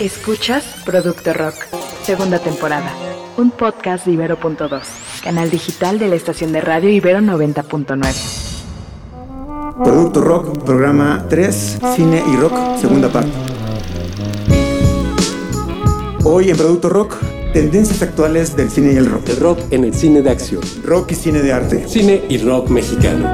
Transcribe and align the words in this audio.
Escuchas 0.00 0.64
Producto 0.84 1.32
Rock, 1.32 1.54
segunda 2.02 2.40
temporada. 2.40 2.92
Un 3.36 3.52
podcast 3.52 4.04
de 4.06 4.12
Ibero.2, 4.12 4.82
canal 5.22 5.50
digital 5.50 6.00
de 6.00 6.08
la 6.08 6.16
estación 6.16 6.52
de 6.52 6.60
radio 6.60 6.90
Ibero 6.90 7.20
90.9. 7.20 8.12
Producto 9.84 10.20
Rock, 10.20 10.64
programa 10.64 11.26
3, 11.28 11.78
Cine 11.94 12.24
y 12.26 12.36
Rock, 12.36 12.80
segunda 12.80 13.08
parte. 13.08 13.30
Hoy 16.24 16.50
en 16.50 16.56
Producto 16.56 16.88
Rock, 16.88 17.14
tendencias 17.52 18.02
actuales 18.02 18.56
del 18.56 18.70
cine 18.70 18.94
y 18.94 18.96
el 18.96 19.06
rock. 19.06 19.28
El 19.28 19.36
rock 19.36 19.60
en 19.70 19.84
el 19.84 19.94
cine 19.94 20.22
de 20.22 20.30
acción. 20.30 20.62
Rock 20.82 21.12
y 21.12 21.14
cine 21.14 21.40
de 21.40 21.52
arte. 21.52 21.86
Cine 21.86 22.24
y 22.28 22.38
rock 22.38 22.68
mexicano. 22.68 23.30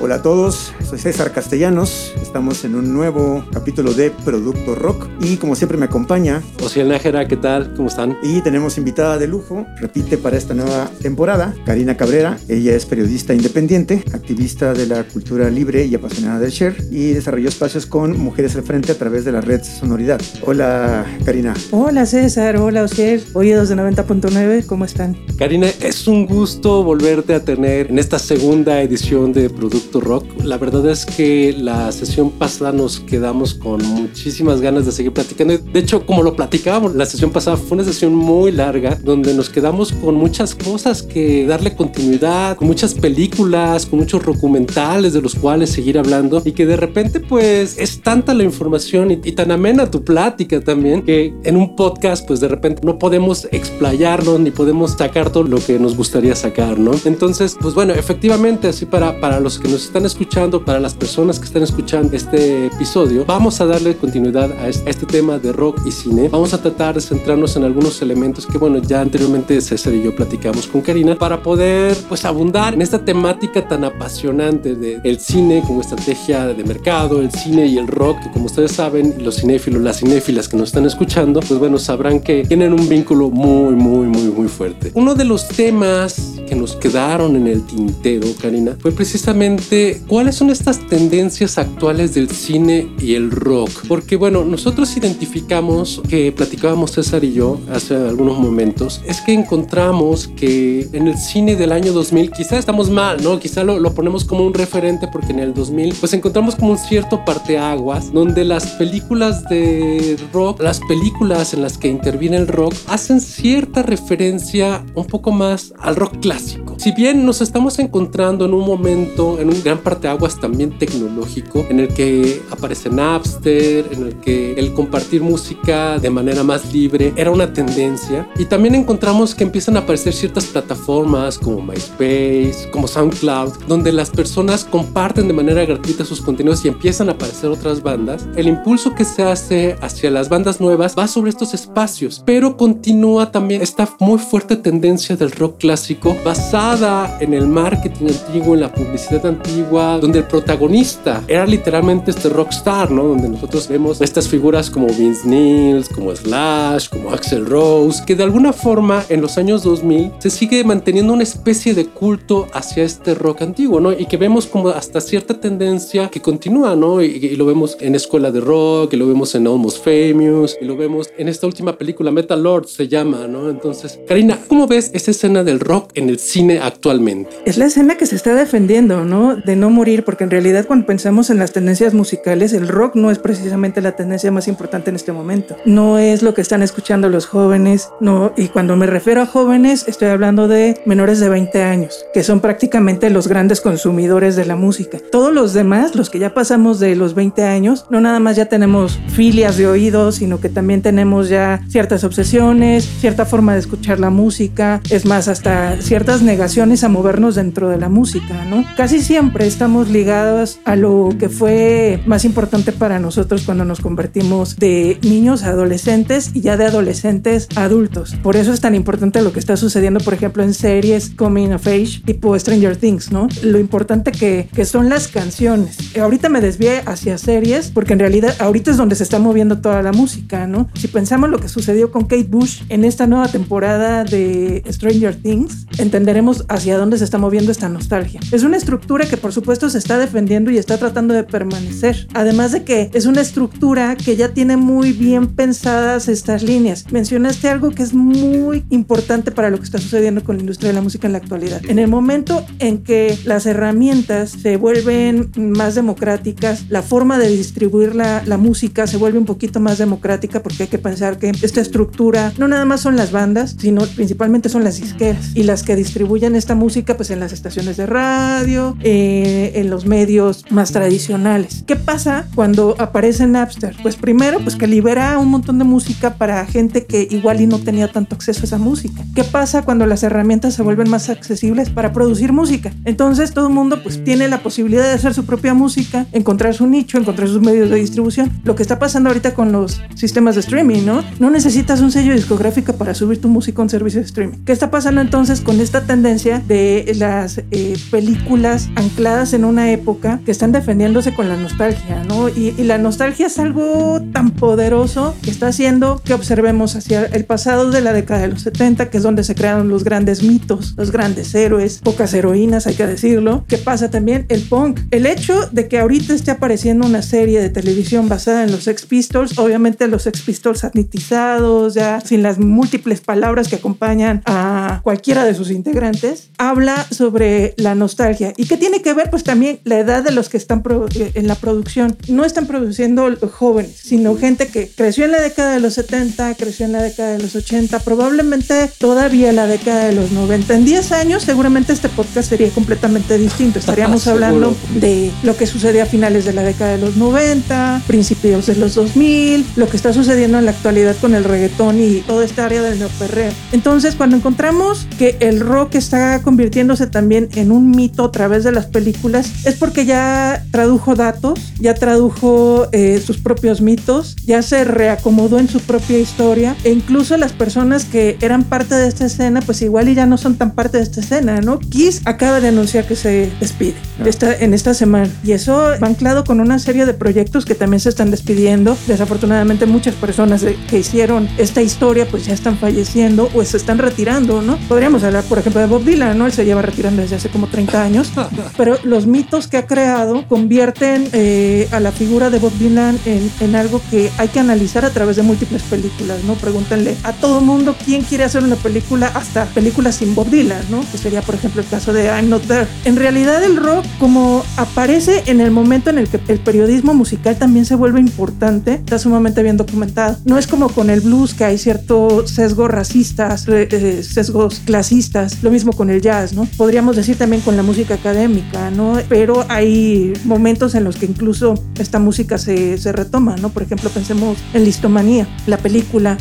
Hola 0.00 0.14
a 0.16 0.22
todos, 0.22 0.72
soy 0.86 1.00
César 1.00 1.32
Castellanos. 1.32 2.12
Estamos 2.22 2.64
en 2.64 2.76
un 2.76 2.94
nuevo 2.94 3.44
capítulo 3.52 3.92
de 3.92 4.12
Producto 4.12 4.76
Rock 4.76 5.08
y 5.20 5.36
como 5.36 5.56
siempre 5.56 5.76
me 5.76 5.86
acompaña. 5.86 6.42
Ociel 6.62 6.88
Nájera, 6.88 7.26
¿qué 7.26 7.36
tal? 7.36 7.74
¿Cómo 7.74 7.88
están? 7.88 8.16
Y 8.22 8.40
tenemos 8.42 8.78
invitada 8.78 9.18
de 9.18 9.26
lujo, 9.26 9.66
repite 9.80 10.16
para 10.16 10.36
esta 10.36 10.54
nueva 10.54 10.88
temporada, 11.02 11.54
Karina 11.64 11.96
Cabrera. 11.96 12.38
Ella 12.48 12.76
es 12.76 12.86
periodista 12.86 13.34
independiente, 13.34 14.04
activista 14.12 14.74
de 14.74 14.86
la 14.86 15.02
cultura 15.02 15.50
libre 15.50 15.84
y 15.86 15.94
apasionada 15.96 16.38
del 16.38 16.50
share 16.50 16.76
y 16.90 17.12
desarrolló 17.12 17.48
espacios 17.48 17.84
con 17.86 18.16
Mujeres 18.18 18.54
al 18.54 18.62
Frente 18.62 18.92
a 18.92 18.94
través 18.96 19.24
de 19.24 19.32
la 19.32 19.40
red 19.40 19.62
Sonoridad. 19.64 20.20
Hola 20.42 21.04
Karina. 21.24 21.54
Hola 21.72 22.06
César, 22.06 22.58
hola 22.58 22.84
Ociel, 22.84 23.24
oídos 23.32 23.68
de 23.68 23.74
90.9, 23.74 24.66
¿cómo 24.66 24.84
están? 24.84 25.16
Karina, 25.36 25.66
es 25.80 26.06
un 26.06 26.26
gusto 26.26 26.84
volverte 26.84 27.34
a 27.34 27.44
tener 27.44 27.90
en 27.90 27.98
esta 27.98 28.20
segunda 28.20 28.80
edición 28.82 29.32
de 29.32 29.50
Producto 29.50 30.00
Rock. 30.00 30.26
La 30.44 30.58
verdad 30.58 30.75
es 30.84 31.06
que 31.06 31.54
la 31.58 31.90
sesión 31.92 32.30
pasada 32.30 32.72
nos 32.72 33.00
quedamos 33.00 33.54
con 33.54 33.82
muchísimas 33.82 34.60
ganas 34.60 34.86
de 34.86 34.92
seguir 34.92 35.12
platicando. 35.12 35.56
De 35.56 35.80
hecho, 35.80 36.04
como 36.04 36.22
lo 36.22 36.36
platicábamos, 36.36 36.94
la 36.94 37.06
sesión 37.06 37.30
pasada 37.30 37.56
fue 37.56 37.76
una 37.76 37.84
sesión 37.84 38.14
muy 38.14 38.52
larga 38.52 38.98
donde 39.02 39.32
nos 39.34 39.48
quedamos 39.48 39.92
con 39.92 40.14
muchas 40.16 40.54
cosas 40.54 41.02
que 41.02 41.46
darle 41.46 41.74
continuidad, 41.74 42.56
con 42.56 42.68
muchas 42.68 42.94
películas, 42.94 43.86
con 43.86 44.00
muchos 44.00 44.24
documentales 44.24 45.12
de 45.12 45.22
los 45.22 45.34
cuales 45.34 45.70
seguir 45.70 45.98
hablando 45.98 46.42
y 46.44 46.52
que 46.52 46.66
de 46.66 46.76
repente 46.76 47.20
pues 47.20 47.78
es 47.78 48.00
tanta 48.02 48.34
la 48.34 48.44
información 48.44 49.10
y, 49.10 49.20
y 49.24 49.32
tan 49.32 49.50
amena 49.50 49.90
tu 49.90 50.04
plática 50.04 50.60
también 50.60 51.02
que 51.02 51.34
en 51.44 51.56
un 51.56 51.76
podcast 51.76 52.26
pues 52.26 52.40
de 52.40 52.48
repente 52.48 52.82
no 52.84 52.98
podemos 52.98 53.48
explayarnos 53.52 54.40
ni 54.40 54.50
podemos 54.50 54.92
sacar 54.92 55.30
todo 55.30 55.44
lo 55.44 55.58
que 55.58 55.78
nos 55.78 55.96
gustaría 55.96 56.34
sacar, 56.34 56.78
¿no? 56.78 56.92
Entonces, 57.04 57.56
pues 57.60 57.74
bueno, 57.74 57.94
efectivamente, 57.94 58.68
así 58.68 58.86
para, 58.86 59.20
para 59.20 59.40
los 59.40 59.58
que 59.58 59.68
nos 59.68 59.84
están 59.84 60.04
escuchando, 60.04 60.64
para 60.66 60.80
las 60.80 60.94
personas 60.94 61.38
que 61.38 61.46
están 61.46 61.62
escuchando 61.62 62.14
este 62.14 62.66
episodio, 62.66 63.24
vamos 63.24 63.60
a 63.60 63.66
darle 63.66 63.96
continuidad 63.96 64.50
a 64.50 64.68
este, 64.68 64.88
a 64.88 64.90
este 64.90 65.06
tema 65.06 65.38
de 65.38 65.52
rock 65.52 65.80
y 65.86 65.92
cine. 65.92 66.28
Vamos 66.28 66.52
a 66.52 66.60
tratar 66.60 66.96
de 66.96 67.00
centrarnos 67.00 67.56
en 67.56 67.62
algunos 67.62 68.02
elementos 68.02 68.46
que, 68.46 68.58
bueno, 68.58 68.78
ya 68.78 69.00
anteriormente 69.00 69.60
César 69.60 69.94
y 69.94 70.02
yo 70.02 70.14
platicamos 70.14 70.66
con 70.66 70.80
Karina 70.80 71.14
para 71.14 71.40
poder, 71.40 71.96
pues, 72.08 72.24
abundar 72.24 72.74
en 72.74 72.82
esta 72.82 73.04
temática 73.04 73.66
tan 73.66 73.84
apasionante 73.84 74.74
de 74.74 75.00
el 75.04 75.20
cine 75.20 75.62
como 75.64 75.82
estrategia 75.82 76.48
de 76.48 76.64
mercado, 76.64 77.20
el 77.20 77.30
cine 77.30 77.66
y 77.66 77.78
el 77.78 77.86
rock, 77.86 78.20
que 78.24 78.30
como 78.32 78.46
ustedes 78.46 78.72
saben, 78.72 79.14
los 79.20 79.36
cinéfilos, 79.36 79.80
las 79.80 80.00
cinéfilas 80.00 80.48
que 80.48 80.56
nos 80.56 80.70
están 80.70 80.84
escuchando, 80.84 81.40
pues 81.40 81.60
bueno, 81.60 81.78
sabrán 81.78 82.18
que 82.18 82.44
tienen 82.44 82.72
un 82.72 82.88
vínculo 82.88 83.30
muy, 83.30 83.76
muy, 83.76 84.08
muy, 84.08 84.30
muy 84.30 84.48
fuerte. 84.48 84.90
Uno 84.94 85.14
de 85.14 85.24
los 85.24 85.46
temas 85.46 86.32
que 86.48 86.56
nos 86.56 86.74
quedaron 86.74 87.36
en 87.36 87.46
el 87.46 87.64
tintero, 87.64 88.26
Karina, 88.40 88.76
fue 88.80 88.90
precisamente 88.90 90.02
cuáles 90.08 90.34
son 90.34 90.50
estas 90.56 90.88
tendencias 90.88 91.58
actuales 91.58 92.14
del 92.14 92.30
cine 92.30 92.90
y 92.98 93.14
el 93.14 93.30
rock. 93.30 93.70
Porque 93.86 94.16
bueno, 94.16 94.42
nosotros 94.44 94.96
identificamos 94.96 96.00
que 96.08 96.32
platicábamos 96.32 96.92
César 96.92 97.24
y 97.24 97.34
yo 97.34 97.60
hace 97.70 97.94
algunos 97.94 98.38
momentos, 98.38 99.02
es 99.06 99.20
que 99.20 99.34
encontramos 99.34 100.28
que 100.28 100.88
en 100.92 101.08
el 101.08 101.18
cine 101.18 101.56
del 101.56 101.72
año 101.72 101.92
2000, 101.92 102.30
quizá 102.30 102.58
estamos 102.58 102.88
mal, 102.88 103.22
¿no? 103.22 103.38
Quizá 103.38 103.64
lo, 103.64 103.78
lo 103.78 103.94
ponemos 103.94 104.24
como 104.24 104.46
un 104.46 104.54
referente 104.54 105.08
porque 105.12 105.32
en 105.32 105.40
el 105.40 105.52
2000 105.52 105.94
pues 106.00 106.14
encontramos 106.14 106.56
como 106.56 106.72
un 106.72 106.78
cierto 106.78 107.22
parteaguas 107.24 108.12
donde 108.12 108.44
las 108.44 108.66
películas 108.72 109.44
de 109.48 110.16
rock, 110.32 110.62
las 110.62 110.80
películas 110.80 111.52
en 111.52 111.62
las 111.62 111.76
que 111.76 111.88
interviene 111.88 112.38
el 112.38 112.48
rock, 112.48 112.74
hacen 112.86 113.20
cierta 113.20 113.82
referencia 113.82 114.84
un 114.94 115.06
poco 115.06 115.32
más 115.32 115.74
al 115.78 115.96
rock 115.96 116.20
clásico. 116.20 116.76
Si 116.78 116.92
bien 116.92 117.26
nos 117.26 117.40
estamos 117.40 117.78
encontrando 117.78 118.46
en 118.46 118.54
un 118.54 118.66
momento, 118.66 119.38
en 119.38 119.48
un 119.48 119.62
gran 119.62 119.78
parteaguas 119.78 120.38
también 120.46 120.78
tecnológico, 120.78 121.66
en 121.68 121.80
el 121.80 121.88
que 121.88 122.40
aparece 122.52 122.88
Napster, 122.88 123.84
en 123.90 124.06
el 124.06 124.20
que 124.20 124.52
el 124.52 124.74
compartir 124.74 125.20
música 125.20 125.98
de 125.98 126.08
manera 126.08 126.44
más 126.44 126.72
libre 126.72 127.12
era 127.16 127.32
una 127.32 127.52
tendencia, 127.52 128.30
y 128.38 128.44
también 128.44 128.76
encontramos 128.76 129.34
que 129.34 129.42
empiezan 129.42 129.76
a 129.76 129.80
aparecer 129.80 130.12
ciertas 130.12 130.44
plataformas 130.44 131.36
como 131.36 131.60
MySpace, 131.62 132.70
como 132.70 132.86
SoundCloud, 132.86 133.64
donde 133.66 133.90
las 133.90 134.10
personas 134.10 134.62
comparten 134.62 135.26
de 135.26 135.34
manera 135.34 135.64
gratuita 135.64 136.04
sus 136.04 136.20
contenidos 136.20 136.64
y 136.64 136.68
empiezan 136.68 137.08
a 137.08 137.12
aparecer 137.12 137.50
otras 137.50 137.82
bandas, 137.82 138.28
el 138.36 138.46
impulso 138.46 138.94
que 138.94 139.04
se 139.04 139.24
hace 139.24 139.76
hacia 139.80 140.12
las 140.12 140.28
bandas 140.28 140.60
nuevas 140.60 140.94
va 140.96 141.08
sobre 141.08 141.30
estos 141.30 141.54
espacios, 141.54 142.22
pero 142.24 142.56
continúa 142.56 143.32
también 143.32 143.62
esta 143.62 143.88
muy 143.98 144.20
fuerte 144.20 144.54
tendencia 144.54 145.16
del 145.16 145.32
rock 145.32 145.58
clásico 145.58 146.16
basada 146.24 147.18
en 147.20 147.34
el 147.34 147.48
marketing 147.48 148.06
antiguo, 148.06 148.54
en 148.54 148.60
la 148.60 148.72
publicidad 148.72 149.26
antigua, 149.26 149.98
donde 149.98 150.20
el 150.20 150.26
protagonista 150.36 151.24
era 151.28 151.46
literalmente 151.46 152.10
este 152.10 152.28
rockstar, 152.28 152.90
¿no? 152.90 153.04
Donde 153.04 153.26
nosotros 153.26 153.68
vemos 153.68 154.02
estas 154.02 154.28
figuras 154.28 154.68
como 154.68 154.86
Vince 154.88 155.26
Neil, 155.26 155.82
como 155.94 156.14
Slash, 156.14 156.90
como 156.90 157.10
Axel 157.10 157.46
Rose, 157.46 158.02
que 158.06 158.14
de 158.14 158.22
alguna 158.22 158.52
forma 158.52 159.02
en 159.08 159.22
los 159.22 159.38
años 159.38 159.62
2000 159.62 160.12
se 160.18 160.28
sigue 160.28 160.62
manteniendo 160.62 161.14
una 161.14 161.22
especie 161.22 161.72
de 161.72 161.86
culto 161.86 162.48
hacia 162.52 162.84
este 162.84 163.14
rock 163.14 163.40
antiguo, 163.40 163.80
¿no? 163.80 163.92
Y 163.92 164.04
que 164.04 164.18
vemos 164.18 164.44
como 164.44 164.68
hasta 164.68 165.00
cierta 165.00 165.40
tendencia 165.40 166.10
que 166.10 166.20
continúa, 166.20 166.76
¿no? 166.76 167.02
Y, 167.02 167.06
y 167.06 167.36
lo 167.36 167.46
vemos 167.46 167.78
en 167.80 167.94
Escuela 167.94 168.30
de 168.30 168.40
Rock, 168.40 168.92
y 168.92 168.96
lo 168.98 169.08
vemos 169.08 169.34
en 169.34 169.46
Almost 169.46 169.82
Famous, 169.82 170.58
y 170.60 170.66
lo 170.66 170.76
vemos 170.76 171.08
en 171.16 171.28
esta 171.28 171.46
última 171.46 171.78
película, 171.78 172.10
Metal 172.10 172.42
Lord 172.42 172.66
se 172.66 172.88
llama, 172.88 173.26
¿no? 173.26 173.48
Entonces, 173.48 173.98
Karina, 174.06 174.38
¿cómo 174.48 174.66
ves 174.66 174.90
esa 174.92 175.12
escena 175.12 175.42
del 175.42 175.60
rock 175.60 175.92
en 175.94 176.10
el 176.10 176.18
cine 176.18 176.58
actualmente? 176.58 177.30
Es 177.46 177.56
la 177.56 177.64
escena 177.64 177.96
que 177.96 178.04
se 178.04 178.16
está 178.16 178.34
defendiendo, 178.34 179.06
¿no? 179.06 179.36
De 179.36 179.56
no 179.56 179.70
morir, 179.70 180.04
porque 180.04 180.25
en 180.26 180.30
realidad 180.32 180.66
cuando 180.66 180.86
pensamos 180.86 181.30
en 181.30 181.38
las 181.38 181.52
tendencias 181.52 181.94
musicales, 181.94 182.52
el 182.52 182.66
rock 182.66 182.96
no 182.96 183.12
es 183.12 183.20
precisamente 183.20 183.80
la 183.80 183.92
tendencia 183.92 184.32
más 184.32 184.48
importante 184.48 184.90
en 184.90 184.96
este 184.96 185.12
momento. 185.12 185.56
No 185.64 185.98
es 185.98 186.24
lo 186.24 186.34
que 186.34 186.40
están 186.40 186.62
escuchando 186.62 187.08
los 187.08 187.26
jóvenes, 187.26 187.90
no. 188.00 188.32
Y 188.36 188.48
cuando 188.48 188.74
me 188.74 188.86
refiero 188.86 189.22
a 189.22 189.26
jóvenes, 189.26 189.84
estoy 189.86 190.08
hablando 190.08 190.48
de 190.48 190.80
menores 190.84 191.20
de 191.20 191.28
20 191.28 191.62
años, 191.62 192.04
que 192.12 192.24
son 192.24 192.40
prácticamente 192.40 193.08
los 193.08 193.28
grandes 193.28 193.60
consumidores 193.60 194.34
de 194.34 194.46
la 194.46 194.56
música. 194.56 194.98
Todos 195.12 195.32
los 195.32 195.54
demás, 195.54 195.94
los 195.94 196.10
que 196.10 196.18
ya 196.18 196.34
pasamos 196.34 196.80
de 196.80 196.96
los 196.96 197.14
20 197.14 197.44
años, 197.44 197.86
no 197.88 198.00
nada 198.00 198.18
más 198.18 198.34
ya 198.34 198.46
tenemos 198.46 198.98
filias 199.10 199.56
de 199.56 199.68
oídos, 199.68 200.16
sino 200.16 200.40
que 200.40 200.48
también 200.48 200.82
tenemos 200.82 201.28
ya 201.28 201.60
ciertas 201.68 202.02
obsesiones, 202.02 202.84
cierta 202.98 203.26
forma 203.26 203.52
de 203.52 203.60
escuchar 203.60 204.00
la 204.00 204.10
música, 204.10 204.80
es 204.90 205.06
más, 205.06 205.28
hasta 205.28 205.80
ciertas 205.80 206.22
negaciones 206.22 206.82
a 206.82 206.88
movernos 206.88 207.36
dentro 207.36 207.68
de 207.68 207.78
la 207.78 207.88
música, 207.88 208.44
¿no? 208.44 208.64
Casi 208.76 209.00
siempre 209.00 209.46
estamos 209.46 209.88
ligados 209.88 210.15
a 210.64 210.76
lo 210.76 211.10
que 211.18 211.28
fue 211.28 212.00
más 212.06 212.24
importante 212.24 212.72
para 212.72 212.98
nosotros 212.98 213.42
cuando 213.44 213.66
nos 213.66 213.80
convertimos 213.80 214.56
de 214.56 214.98
niños 215.02 215.42
a 215.42 215.48
adolescentes 215.48 216.30
y 216.32 216.40
ya 216.40 216.56
de 216.56 216.64
adolescentes 216.64 217.48
a 217.54 217.64
adultos. 217.64 218.16
Por 218.22 218.36
eso 218.36 218.52
es 218.52 218.60
tan 218.60 218.74
importante 218.74 219.20
lo 219.20 219.32
que 219.32 219.40
está 219.40 219.56
sucediendo, 219.58 220.00
por 220.00 220.14
ejemplo, 220.14 220.42
en 220.42 220.54
series 220.54 221.10
coming 221.10 221.50
of 221.50 221.66
age 221.66 222.00
tipo 222.04 222.38
Stranger 222.38 222.76
Things, 222.76 223.12
¿no? 223.12 223.28
Lo 223.42 223.58
importante 223.58 224.10
que, 224.10 224.48
que 224.54 224.64
son 224.64 224.88
las 224.88 225.08
canciones. 225.08 225.76
Ahorita 226.00 226.30
me 226.30 226.40
desvié 226.40 226.82
hacia 226.86 227.18
series 227.18 227.70
porque 227.70 227.92
en 227.92 227.98
realidad 227.98 228.34
ahorita 228.38 228.70
es 228.70 228.78
donde 228.78 228.96
se 228.96 229.02
está 229.02 229.18
moviendo 229.18 229.58
toda 229.58 229.82
la 229.82 229.92
música, 229.92 230.46
¿no? 230.46 230.68
Si 230.74 230.88
pensamos 230.88 231.28
lo 231.28 231.38
que 231.38 231.48
sucedió 231.48 231.90
con 231.90 232.04
Kate 232.04 232.24
Bush 232.28 232.62
en 232.70 232.84
esta 232.84 233.06
nueva 233.06 233.28
temporada 233.28 234.04
de 234.04 234.62
Stranger 234.70 235.14
Things, 235.14 235.66
entenderemos 235.76 236.46
hacia 236.48 236.78
dónde 236.78 236.96
se 236.96 237.04
está 237.04 237.18
moviendo 237.18 237.52
esta 237.52 237.68
nostalgia. 237.68 238.20
Es 238.32 238.42
una 238.42 238.56
estructura 238.56 239.06
que 239.06 239.16
por 239.16 239.32
supuesto 239.32 239.68
se 239.68 239.78
está 239.78 239.95
defendiendo 239.98 240.50
y 240.50 240.58
está 240.58 240.78
tratando 240.78 241.14
de 241.14 241.24
permanecer. 241.24 242.08
Además 242.14 242.52
de 242.52 242.64
que 242.64 242.90
es 242.92 243.06
una 243.06 243.20
estructura 243.20 243.96
que 243.96 244.16
ya 244.16 244.34
tiene 244.34 244.56
muy 244.56 244.92
bien 244.92 245.28
pensadas 245.28 246.08
estas 246.08 246.42
líneas. 246.42 246.86
Mencionaste 246.90 247.48
algo 247.48 247.70
que 247.70 247.82
es 247.82 247.94
muy 247.94 248.64
importante 248.70 249.30
para 249.30 249.50
lo 249.50 249.58
que 249.58 249.64
está 249.64 249.78
sucediendo 249.78 250.22
con 250.24 250.36
la 250.36 250.42
industria 250.42 250.68
de 250.68 250.74
la 250.74 250.82
música 250.82 251.06
en 251.06 251.12
la 251.12 251.18
actualidad. 251.18 251.60
En 251.68 251.78
el 251.78 251.88
momento 251.88 252.44
en 252.58 252.78
que 252.78 253.18
las 253.24 253.46
herramientas 253.46 254.30
se 254.30 254.56
vuelven 254.56 255.30
más 255.36 255.74
democráticas, 255.74 256.66
la 256.68 256.82
forma 256.82 257.18
de 257.18 257.28
distribuir 257.28 257.94
la, 257.94 258.22
la 258.24 258.36
música 258.36 258.86
se 258.86 258.96
vuelve 258.96 259.18
un 259.18 259.26
poquito 259.26 259.60
más 259.60 259.78
democrática 259.78 260.42
porque 260.42 260.64
hay 260.64 260.68
que 260.68 260.78
pensar 260.78 261.18
que 261.18 261.32
esta 261.42 261.60
estructura 261.60 262.32
no 262.38 262.48
nada 262.48 262.64
más 262.64 262.80
son 262.80 262.96
las 262.96 263.12
bandas, 263.12 263.56
sino 263.58 263.82
principalmente 263.82 264.48
son 264.48 264.64
las 264.64 264.80
disqueras 264.80 265.32
y 265.34 265.42
las 265.44 265.62
que 265.62 265.76
distribuyen 265.76 266.34
esta 266.34 266.54
música 266.54 266.96
pues 266.96 267.10
en 267.10 267.20
las 267.20 267.32
estaciones 267.32 267.76
de 267.76 267.86
radio, 267.86 268.76
eh, 268.82 269.52
en 269.54 269.70
los 269.70 269.85
medios 269.86 270.44
más 270.50 270.72
tradicionales. 270.72 271.64
¿Qué 271.66 271.76
pasa 271.76 272.26
cuando 272.34 272.74
aparece 272.78 273.26
Napster? 273.26 273.74
Pues 273.82 273.96
primero 273.96 274.40
pues 274.40 274.56
que 274.56 274.66
libera 274.66 275.18
un 275.18 275.28
montón 275.28 275.58
de 275.58 275.64
música 275.64 276.14
para 276.14 276.44
gente 276.46 276.84
que 276.84 277.06
igual 277.10 277.40
y 277.40 277.46
no 277.46 277.58
tenía 277.58 277.88
tanto 277.88 278.14
acceso 278.14 278.42
a 278.42 278.44
esa 278.44 278.58
música. 278.58 279.04
¿Qué 279.14 279.24
pasa 279.24 279.62
cuando 279.62 279.86
las 279.86 280.02
herramientas 280.02 280.54
se 280.54 280.62
vuelven 280.62 280.90
más 280.90 281.08
accesibles 281.08 281.70
para 281.70 281.92
producir 281.92 282.32
música? 282.32 282.72
Entonces 282.84 283.32
todo 283.32 283.48
el 283.48 283.54
mundo 283.54 283.82
pues 283.82 284.02
tiene 284.02 284.28
la 284.28 284.38
posibilidad 284.38 284.84
de 284.84 284.92
hacer 284.92 285.14
su 285.14 285.24
propia 285.24 285.54
música, 285.54 286.06
encontrar 286.12 286.54
su 286.54 286.66
nicho, 286.66 286.98
encontrar 286.98 287.28
sus 287.28 287.40
medios 287.40 287.70
de 287.70 287.76
distribución. 287.76 288.30
Lo 288.44 288.54
que 288.54 288.62
está 288.62 288.78
pasando 288.78 289.10
ahorita 289.10 289.34
con 289.34 289.52
los 289.52 289.80
sistemas 289.94 290.34
de 290.34 290.40
streaming, 290.40 290.84
¿no? 290.84 291.02
No 291.18 291.30
necesitas 291.30 291.80
un 291.80 291.90
sello 291.90 292.12
discográfico 292.12 292.72
para 292.74 292.94
subir 292.94 293.20
tu 293.20 293.28
música 293.28 293.60
a 293.60 293.64
un 293.64 293.70
servicio 293.70 294.00
de 294.00 294.06
streaming. 294.06 294.38
¿Qué 294.44 294.52
está 294.52 294.70
pasando 294.70 295.00
entonces 295.00 295.40
con 295.40 295.60
esta 295.60 295.82
tendencia 295.82 296.42
de 296.46 296.92
las 296.96 297.38
eh, 297.50 297.76
películas 297.90 298.68
ancladas 298.76 299.32
en 299.32 299.44
una 299.44 299.72
época 299.76 300.20
que 300.24 300.30
están 300.30 300.52
defendiéndose 300.52 301.14
con 301.14 301.28
la 301.28 301.36
nostalgia, 301.36 302.02
¿no? 302.04 302.28
Y, 302.28 302.54
la 302.66 302.78
nostalgia 302.78 303.28
es 303.28 303.38
algo 303.38 304.00
tan 304.12 304.32
poderoso 304.32 305.14
que 305.22 305.30
está 305.30 305.48
haciendo 305.48 306.02
que 306.04 306.14
observemos 306.14 306.74
hacia 306.74 307.04
el 307.04 307.24
pasado 307.24 307.70
de 307.70 307.80
la 307.80 307.92
década 307.92 308.22
de 308.22 308.28
los 308.28 308.42
70, 308.42 308.90
que 308.90 308.96
es 308.96 309.02
donde 309.04 309.22
se 309.22 309.36
crearon 309.36 309.68
los 309.68 309.84
grandes 309.84 310.24
mitos, 310.24 310.74
los 310.76 310.90
grandes 310.90 311.32
héroes, 311.34 311.78
pocas 311.84 312.12
heroínas, 312.12 312.66
hay 312.66 312.74
que 312.74 312.86
decirlo. 312.86 313.44
¿Qué 313.46 313.58
pasa 313.58 313.90
también? 313.90 314.26
El 314.28 314.42
punk. 314.42 314.80
El 314.90 315.06
hecho 315.06 315.48
de 315.52 315.68
que 315.68 315.78
ahorita 315.78 316.12
esté 316.12 316.32
apareciendo 316.32 316.86
una 316.86 317.02
serie 317.02 317.40
de 317.40 317.50
televisión 317.50 318.08
basada 318.08 318.42
en 318.42 318.50
los 318.50 318.64
Sex 318.64 318.86
Pistols, 318.86 319.38
obviamente 319.38 319.86
los 319.86 320.02
Sex 320.02 320.22
Pistols 320.22 320.60
sanitizados, 320.60 321.74
ya 321.74 322.00
sin 322.00 322.22
las 322.22 322.38
múltiples 322.38 323.00
palabras 323.00 323.48
que 323.48 323.56
acompañan 323.56 324.22
a 324.26 324.80
cualquiera 324.82 325.24
de 325.24 325.34
sus 325.34 325.50
integrantes, 325.50 326.30
habla 326.38 326.86
sobre 326.90 327.54
la 327.56 327.74
nostalgia. 327.74 328.32
¿Y 328.36 328.46
qué 328.46 328.56
tiene 328.56 328.82
que 328.82 328.94
ver? 328.94 329.10
Pues 329.10 329.24
también 329.24 329.60
la 329.66 329.80
edad 329.80 330.04
de 330.04 330.12
los 330.12 330.28
que 330.28 330.36
están 330.36 330.62
eh, 330.94 331.10
en 331.14 331.26
la 331.26 331.34
producción. 331.34 331.96
No 332.06 332.24
están 332.24 332.46
produciendo 332.46 333.10
jóvenes, 333.32 333.72
sino 333.82 334.16
gente 334.16 334.46
que 334.46 334.70
creció 334.74 335.04
en 335.04 335.10
la 335.10 335.20
década 335.20 335.54
de 335.54 335.60
los 335.60 335.74
70, 335.74 336.36
creció 336.36 336.66
en 336.66 336.72
la 336.72 336.82
década 336.82 337.12
de 337.12 337.18
los 337.18 337.34
80, 337.34 337.80
probablemente 337.80 338.70
todavía 338.78 339.30
en 339.30 339.36
la 339.36 339.48
década 339.48 339.86
de 339.86 339.92
los 339.92 340.12
90. 340.12 340.54
En 340.54 340.64
10 340.64 340.92
años 340.92 341.24
seguramente 341.24 341.72
este 341.72 341.88
podcast 341.88 342.28
sería 342.28 342.48
completamente 342.50 343.18
distinto. 343.18 343.58
Estaríamos 343.58 344.06
hablando 344.06 344.56
de 344.78 345.10
lo 345.24 345.36
que 345.36 345.46
sucedía 345.46 345.82
a 345.82 345.86
finales 345.86 346.24
de 346.24 346.32
la 346.32 346.44
década 346.44 346.76
de 346.76 346.78
los 346.78 346.96
90, 346.96 347.82
principios 347.88 348.46
de 348.46 348.54
los 348.54 348.76
2000, 348.76 349.44
lo 349.56 349.68
que 349.68 349.76
está 349.76 349.92
sucediendo 349.92 350.38
en 350.38 350.44
la 350.44 350.52
actualidad 350.52 350.94
con 351.00 351.12
el 351.14 351.24
reggaetón 351.24 351.80
y 351.80 352.02
toda 352.02 352.24
esta 352.24 352.44
área 352.44 352.62
del 352.62 352.78
neoperreo. 352.78 353.32
Entonces, 353.50 353.96
cuando 353.96 354.14
encontramos 354.14 354.86
que 354.96 355.16
el 355.18 355.40
rock 355.40 355.74
está 355.74 356.22
convirtiéndose 356.22 356.86
también 356.86 357.28
en 357.34 357.50
un 357.50 357.72
mito 357.72 358.04
a 358.04 358.12
través 358.12 358.44
de 358.44 358.52
las 358.52 358.66
películas, 358.66 359.32
es 359.44 359.55
porque 359.56 359.84
ya 359.84 360.44
tradujo 360.50 360.94
datos, 360.94 361.38
ya 361.58 361.74
tradujo 361.74 362.68
eh, 362.72 363.02
sus 363.04 363.18
propios 363.18 363.60
mitos, 363.60 364.16
ya 364.24 364.42
se 364.42 364.64
reacomodó 364.64 365.38
en 365.38 365.48
su 365.48 365.60
propia 365.60 365.98
historia 365.98 366.56
e 366.64 366.70
incluso 366.70 367.16
las 367.16 367.32
personas 367.32 367.84
que 367.84 368.16
eran 368.20 368.44
parte 368.44 368.74
de 368.74 368.88
esta 368.88 369.06
escena, 369.06 369.40
pues 369.40 369.62
igual 369.62 369.88
y 369.88 369.94
ya 369.94 370.06
no 370.06 370.18
son 370.18 370.36
tan 370.36 370.52
parte 370.52 370.78
de 370.78 370.84
esta 370.84 371.00
escena, 371.00 371.40
¿no? 371.40 371.58
Kiss 371.58 372.02
acaba 372.04 372.40
de 372.40 372.48
anunciar 372.48 372.86
que 372.86 372.96
se 372.96 373.30
despide 373.40 373.74
esta, 374.04 374.34
en 374.34 374.54
esta 374.54 374.74
semana 374.74 375.10
y 375.24 375.32
eso 375.32 375.54
va 375.82 375.86
anclado 375.86 376.24
con 376.24 376.40
una 376.40 376.58
serie 376.58 376.86
de 376.86 376.94
proyectos 376.94 377.44
que 377.44 377.54
también 377.54 377.80
se 377.80 377.88
están 377.88 378.10
despidiendo. 378.10 378.76
Desafortunadamente 378.86 379.66
muchas 379.66 379.94
personas 379.94 380.44
que 380.68 380.78
hicieron 380.78 381.28
esta 381.38 381.62
historia 381.62 382.06
pues 382.10 382.26
ya 382.26 382.34
están 382.34 382.58
falleciendo 382.58 383.28
o 383.34 383.44
se 383.44 383.56
están 383.56 383.78
retirando, 383.78 384.42
¿no? 384.42 384.58
Podríamos 384.68 385.02
hablar, 385.04 385.24
por 385.24 385.38
ejemplo, 385.38 385.60
de 385.60 385.66
Bob 385.66 385.84
Dylan, 385.84 386.18
¿no? 386.18 386.26
Él 386.26 386.32
se 386.32 386.44
lleva 386.44 386.62
retirando 386.62 387.02
desde 387.02 387.16
hace 387.16 387.28
como 387.28 387.46
30 387.46 387.82
años, 387.82 388.12
pero 388.56 388.78
los 388.84 389.06
mitos 389.06 389.45
que 389.46 389.56
ha 389.56 389.66
creado 389.66 390.26
convierten 390.28 391.08
eh, 391.12 391.68
a 391.72 391.80
la 391.80 391.92
figura 391.92 392.30
de 392.30 392.38
Bob 392.38 392.52
Dylan 392.58 392.98
en, 393.04 393.30
en 393.40 393.56
algo 393.56 393.80
que 393.90 394.10
hay 394.18 394.28
que 394.28 394.40
analizar 394.40 394.84
a 394.84 394.90
través 394.90 395.16
de 395.16 395.22
múltiples 395.22 395.62
películas, 395.62 396.24
¿no? 396.24 396.34
Pregúntenle 396.34 396.96
a 397.02 397.12
todo 397.12 397.40
mundo 397.40 397.76
quién 397.84 398.02
quiere 398.02 398.24
hacer 398.24 398.42
una 398.42 398.56
película, 398.56 399.10
hasta 399.14 399.46
películas 399.46 399.96
sin 399.96 400.14
Bob 400.14 400.30
Dylan, 400.30 400.62
¿no? 400.70 400.80
Que 400.90 400.98
sería, 400.98 401.22
por 401.22 401.34
ejemplo, 401.34 401.62
el 401.62 401.68
caso 401.68 401.92
de 401.92 402.06
I'm 402.06 402.28
Not 402.28 402.46
There. 402.46 402.66
En 402.84 402.96
realidad 402.96 403.42
el 403.44 403.56
rock, 403.56 403.84
como 403.98 404.44
aparece 404.56 405.22
en 405.26 405.40
el 405.40 405.50
momento 405.50 405.90
en 405.90 405.98
el 405.98 406.08
que 406.08 406.20
el 406.28 406.38
periodismo 406.38 406.94
musical 406.94 407.36
también 407.36 407.64
se 407.64 407.74
vuelve 407.74 408.00
importante, 408.00 408.74
está 408.74 408.98
sumamente 408.98 409.42
bien 409.42 409.56
documentado. 409.56 410.16
No 410.24 410.38
es 410.38 410.46
como 410.46 410.68
con 410.68 410.90
el 410.90 411.00
blues, 411.00 411.34
que 411.34 411.44
hay 411.44 411.58
ciertos 411.58 412.30
sesgos 412.30 412.70
racistas, 412.70 413.46
eh, 413.48 414.02
sesgos 414.02 414.60
clasistas, 414.64 415.42
lo 415.42 415.50
mismo 415.50 415.72
con 415.72 415.90
el 415.90 416.00
jazz, 416.00 416.32
¿no? 416.32 416.48
Podríamos 416.56 416.96
decir 416.96 417.16
también 417.16 417.42
con 417.42 417.56
la 417.56 417.62
música 417.62 417.94
académica, 417.94 418.70
¿no? 418.70 418.98
Pero 419.08 419.35
hay 419.48 420.12
momentos 420.24 420.74
en 420.74 420.84
los 420.84 420.96
que 420.96 421.06
incluso 421.06 421.54
esta 421.78 421.98
música 421.98 422.38
se, 422.38 422.78
se 422.78 422.92
retoma, 422.92 423.36
¿no? 423.36 423.50
Por 423.50 423.62
ejemplo, 423.62 423.90
pensemos 423.90 424.38
en 424.54 424.64
Listomanía, 424.64 425.28
la 425.46 425.58
película 425.58 426.16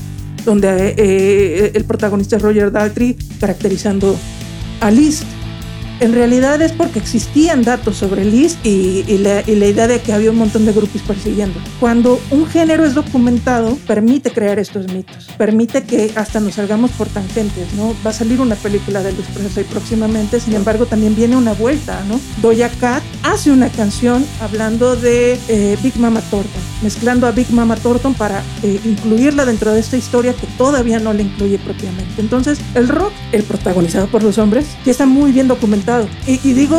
donde 0.45 0.95
eh, 0.97 1.71
el 1.73 1.83
protagonista 1.85 2.35
es 2.38 2.41
Roger 2.41 2.71
Daltrey 2.71 3.15
caracterizando 3.39 4.15
a 4.79 4.91
Liszt 4.91 5.25
en 6.00 6.13
realidad 6.13 6.62
es 6.62 6.71
porque 6.71 7.00
existían 7.00 7.63
datos 7.63 7.97
sobre 7.97 8.25
Liz 8.25 8.57
y, 8.63 9.03
la, 9.18 9.42
idea 9.42 9.88
de 9.88 10.01
que 10.01 10.13
había 10.13 10.31
un 10.31 10.38
montón 10.38 10.65
de 10.65 10.74
grupos 10.74 11.01
persiguiendo. 11.01 11.59
Cuando 11.80 12.19
un 12.31 12.45
género 12.47 12.86
es 12.86 12.94
documentado, 12.94 13.77
permite 13.88 14.31
crear 14.31 14.59
estos 14.59 14.92
mitos, 14.92 15.30
permite 15.38 15.83
que 15.83 16.12
hasta 16.15 16.39
nos 16.39 16.56
salgamos 16.56 16.92
por 16.92 17.07
tangentes, 17.07 17.74
¿no? 17.75 17.95
Va 18.06 18.09
a 18.09 18.13
salir 18.13 18.42
una 18.42 18.56
película 18.56 19.01
de 19.03 19.13
Luis 19.13 19.27
Presley 19.33 19.65
próximamente, 19.65 20.39
sin 20.39 20.56
embargo 20.56 20.86
también 20.86 21.15
viene 21.15 21.38
una 21.38 21.53
vuelta, 21.53 22.03
¿no? 22.07 22.19
Doja 22.41 22.69
Cat 22.80 23.03
hace 23.24 23.51
una 23.51 23.69
canción 23.69 24.25
hablando 24.41 24.95
de 24.95 25.39
eh, 25.48 25.77
Big 25.81 25.98
Mama 25.98 26.21
Thornton, 26.30 26.62
mezclando 26.81 27.27
a 27.27 27.31
Big 27.31 27.50
Mama 27.51 27.75
Thornton 27.75 28.13
para 28.13 28.44
eh, 28.63 28.80
incluirla 28.83 29.45
dentro 29.45 29.71
de 29.71 29.80
esta 29.80 29.98
historia 29.98 30.33
que 30.33 30.48
todavía 30.57 31.00
no 31.00 31.13
la 31.13 31.21
incluye 31.21 31.57
propiamente. 31.57 32.19
Entonces, 32.19 32.59
el 32.74 32.88
rock, 32.88 33.13
el 33.31 33.44
protagonizado 33.44 34.07
por 34.07 34.24
los 34.24 34.38
hombres, 34.38 34.65
ya 34.86 34.91
está 34.91 35.06
muy 35.06 35.31
bien 35.31 35.48
documentado 35.48 35.84
y, 36.27 36.53
digo, 36.53 36.77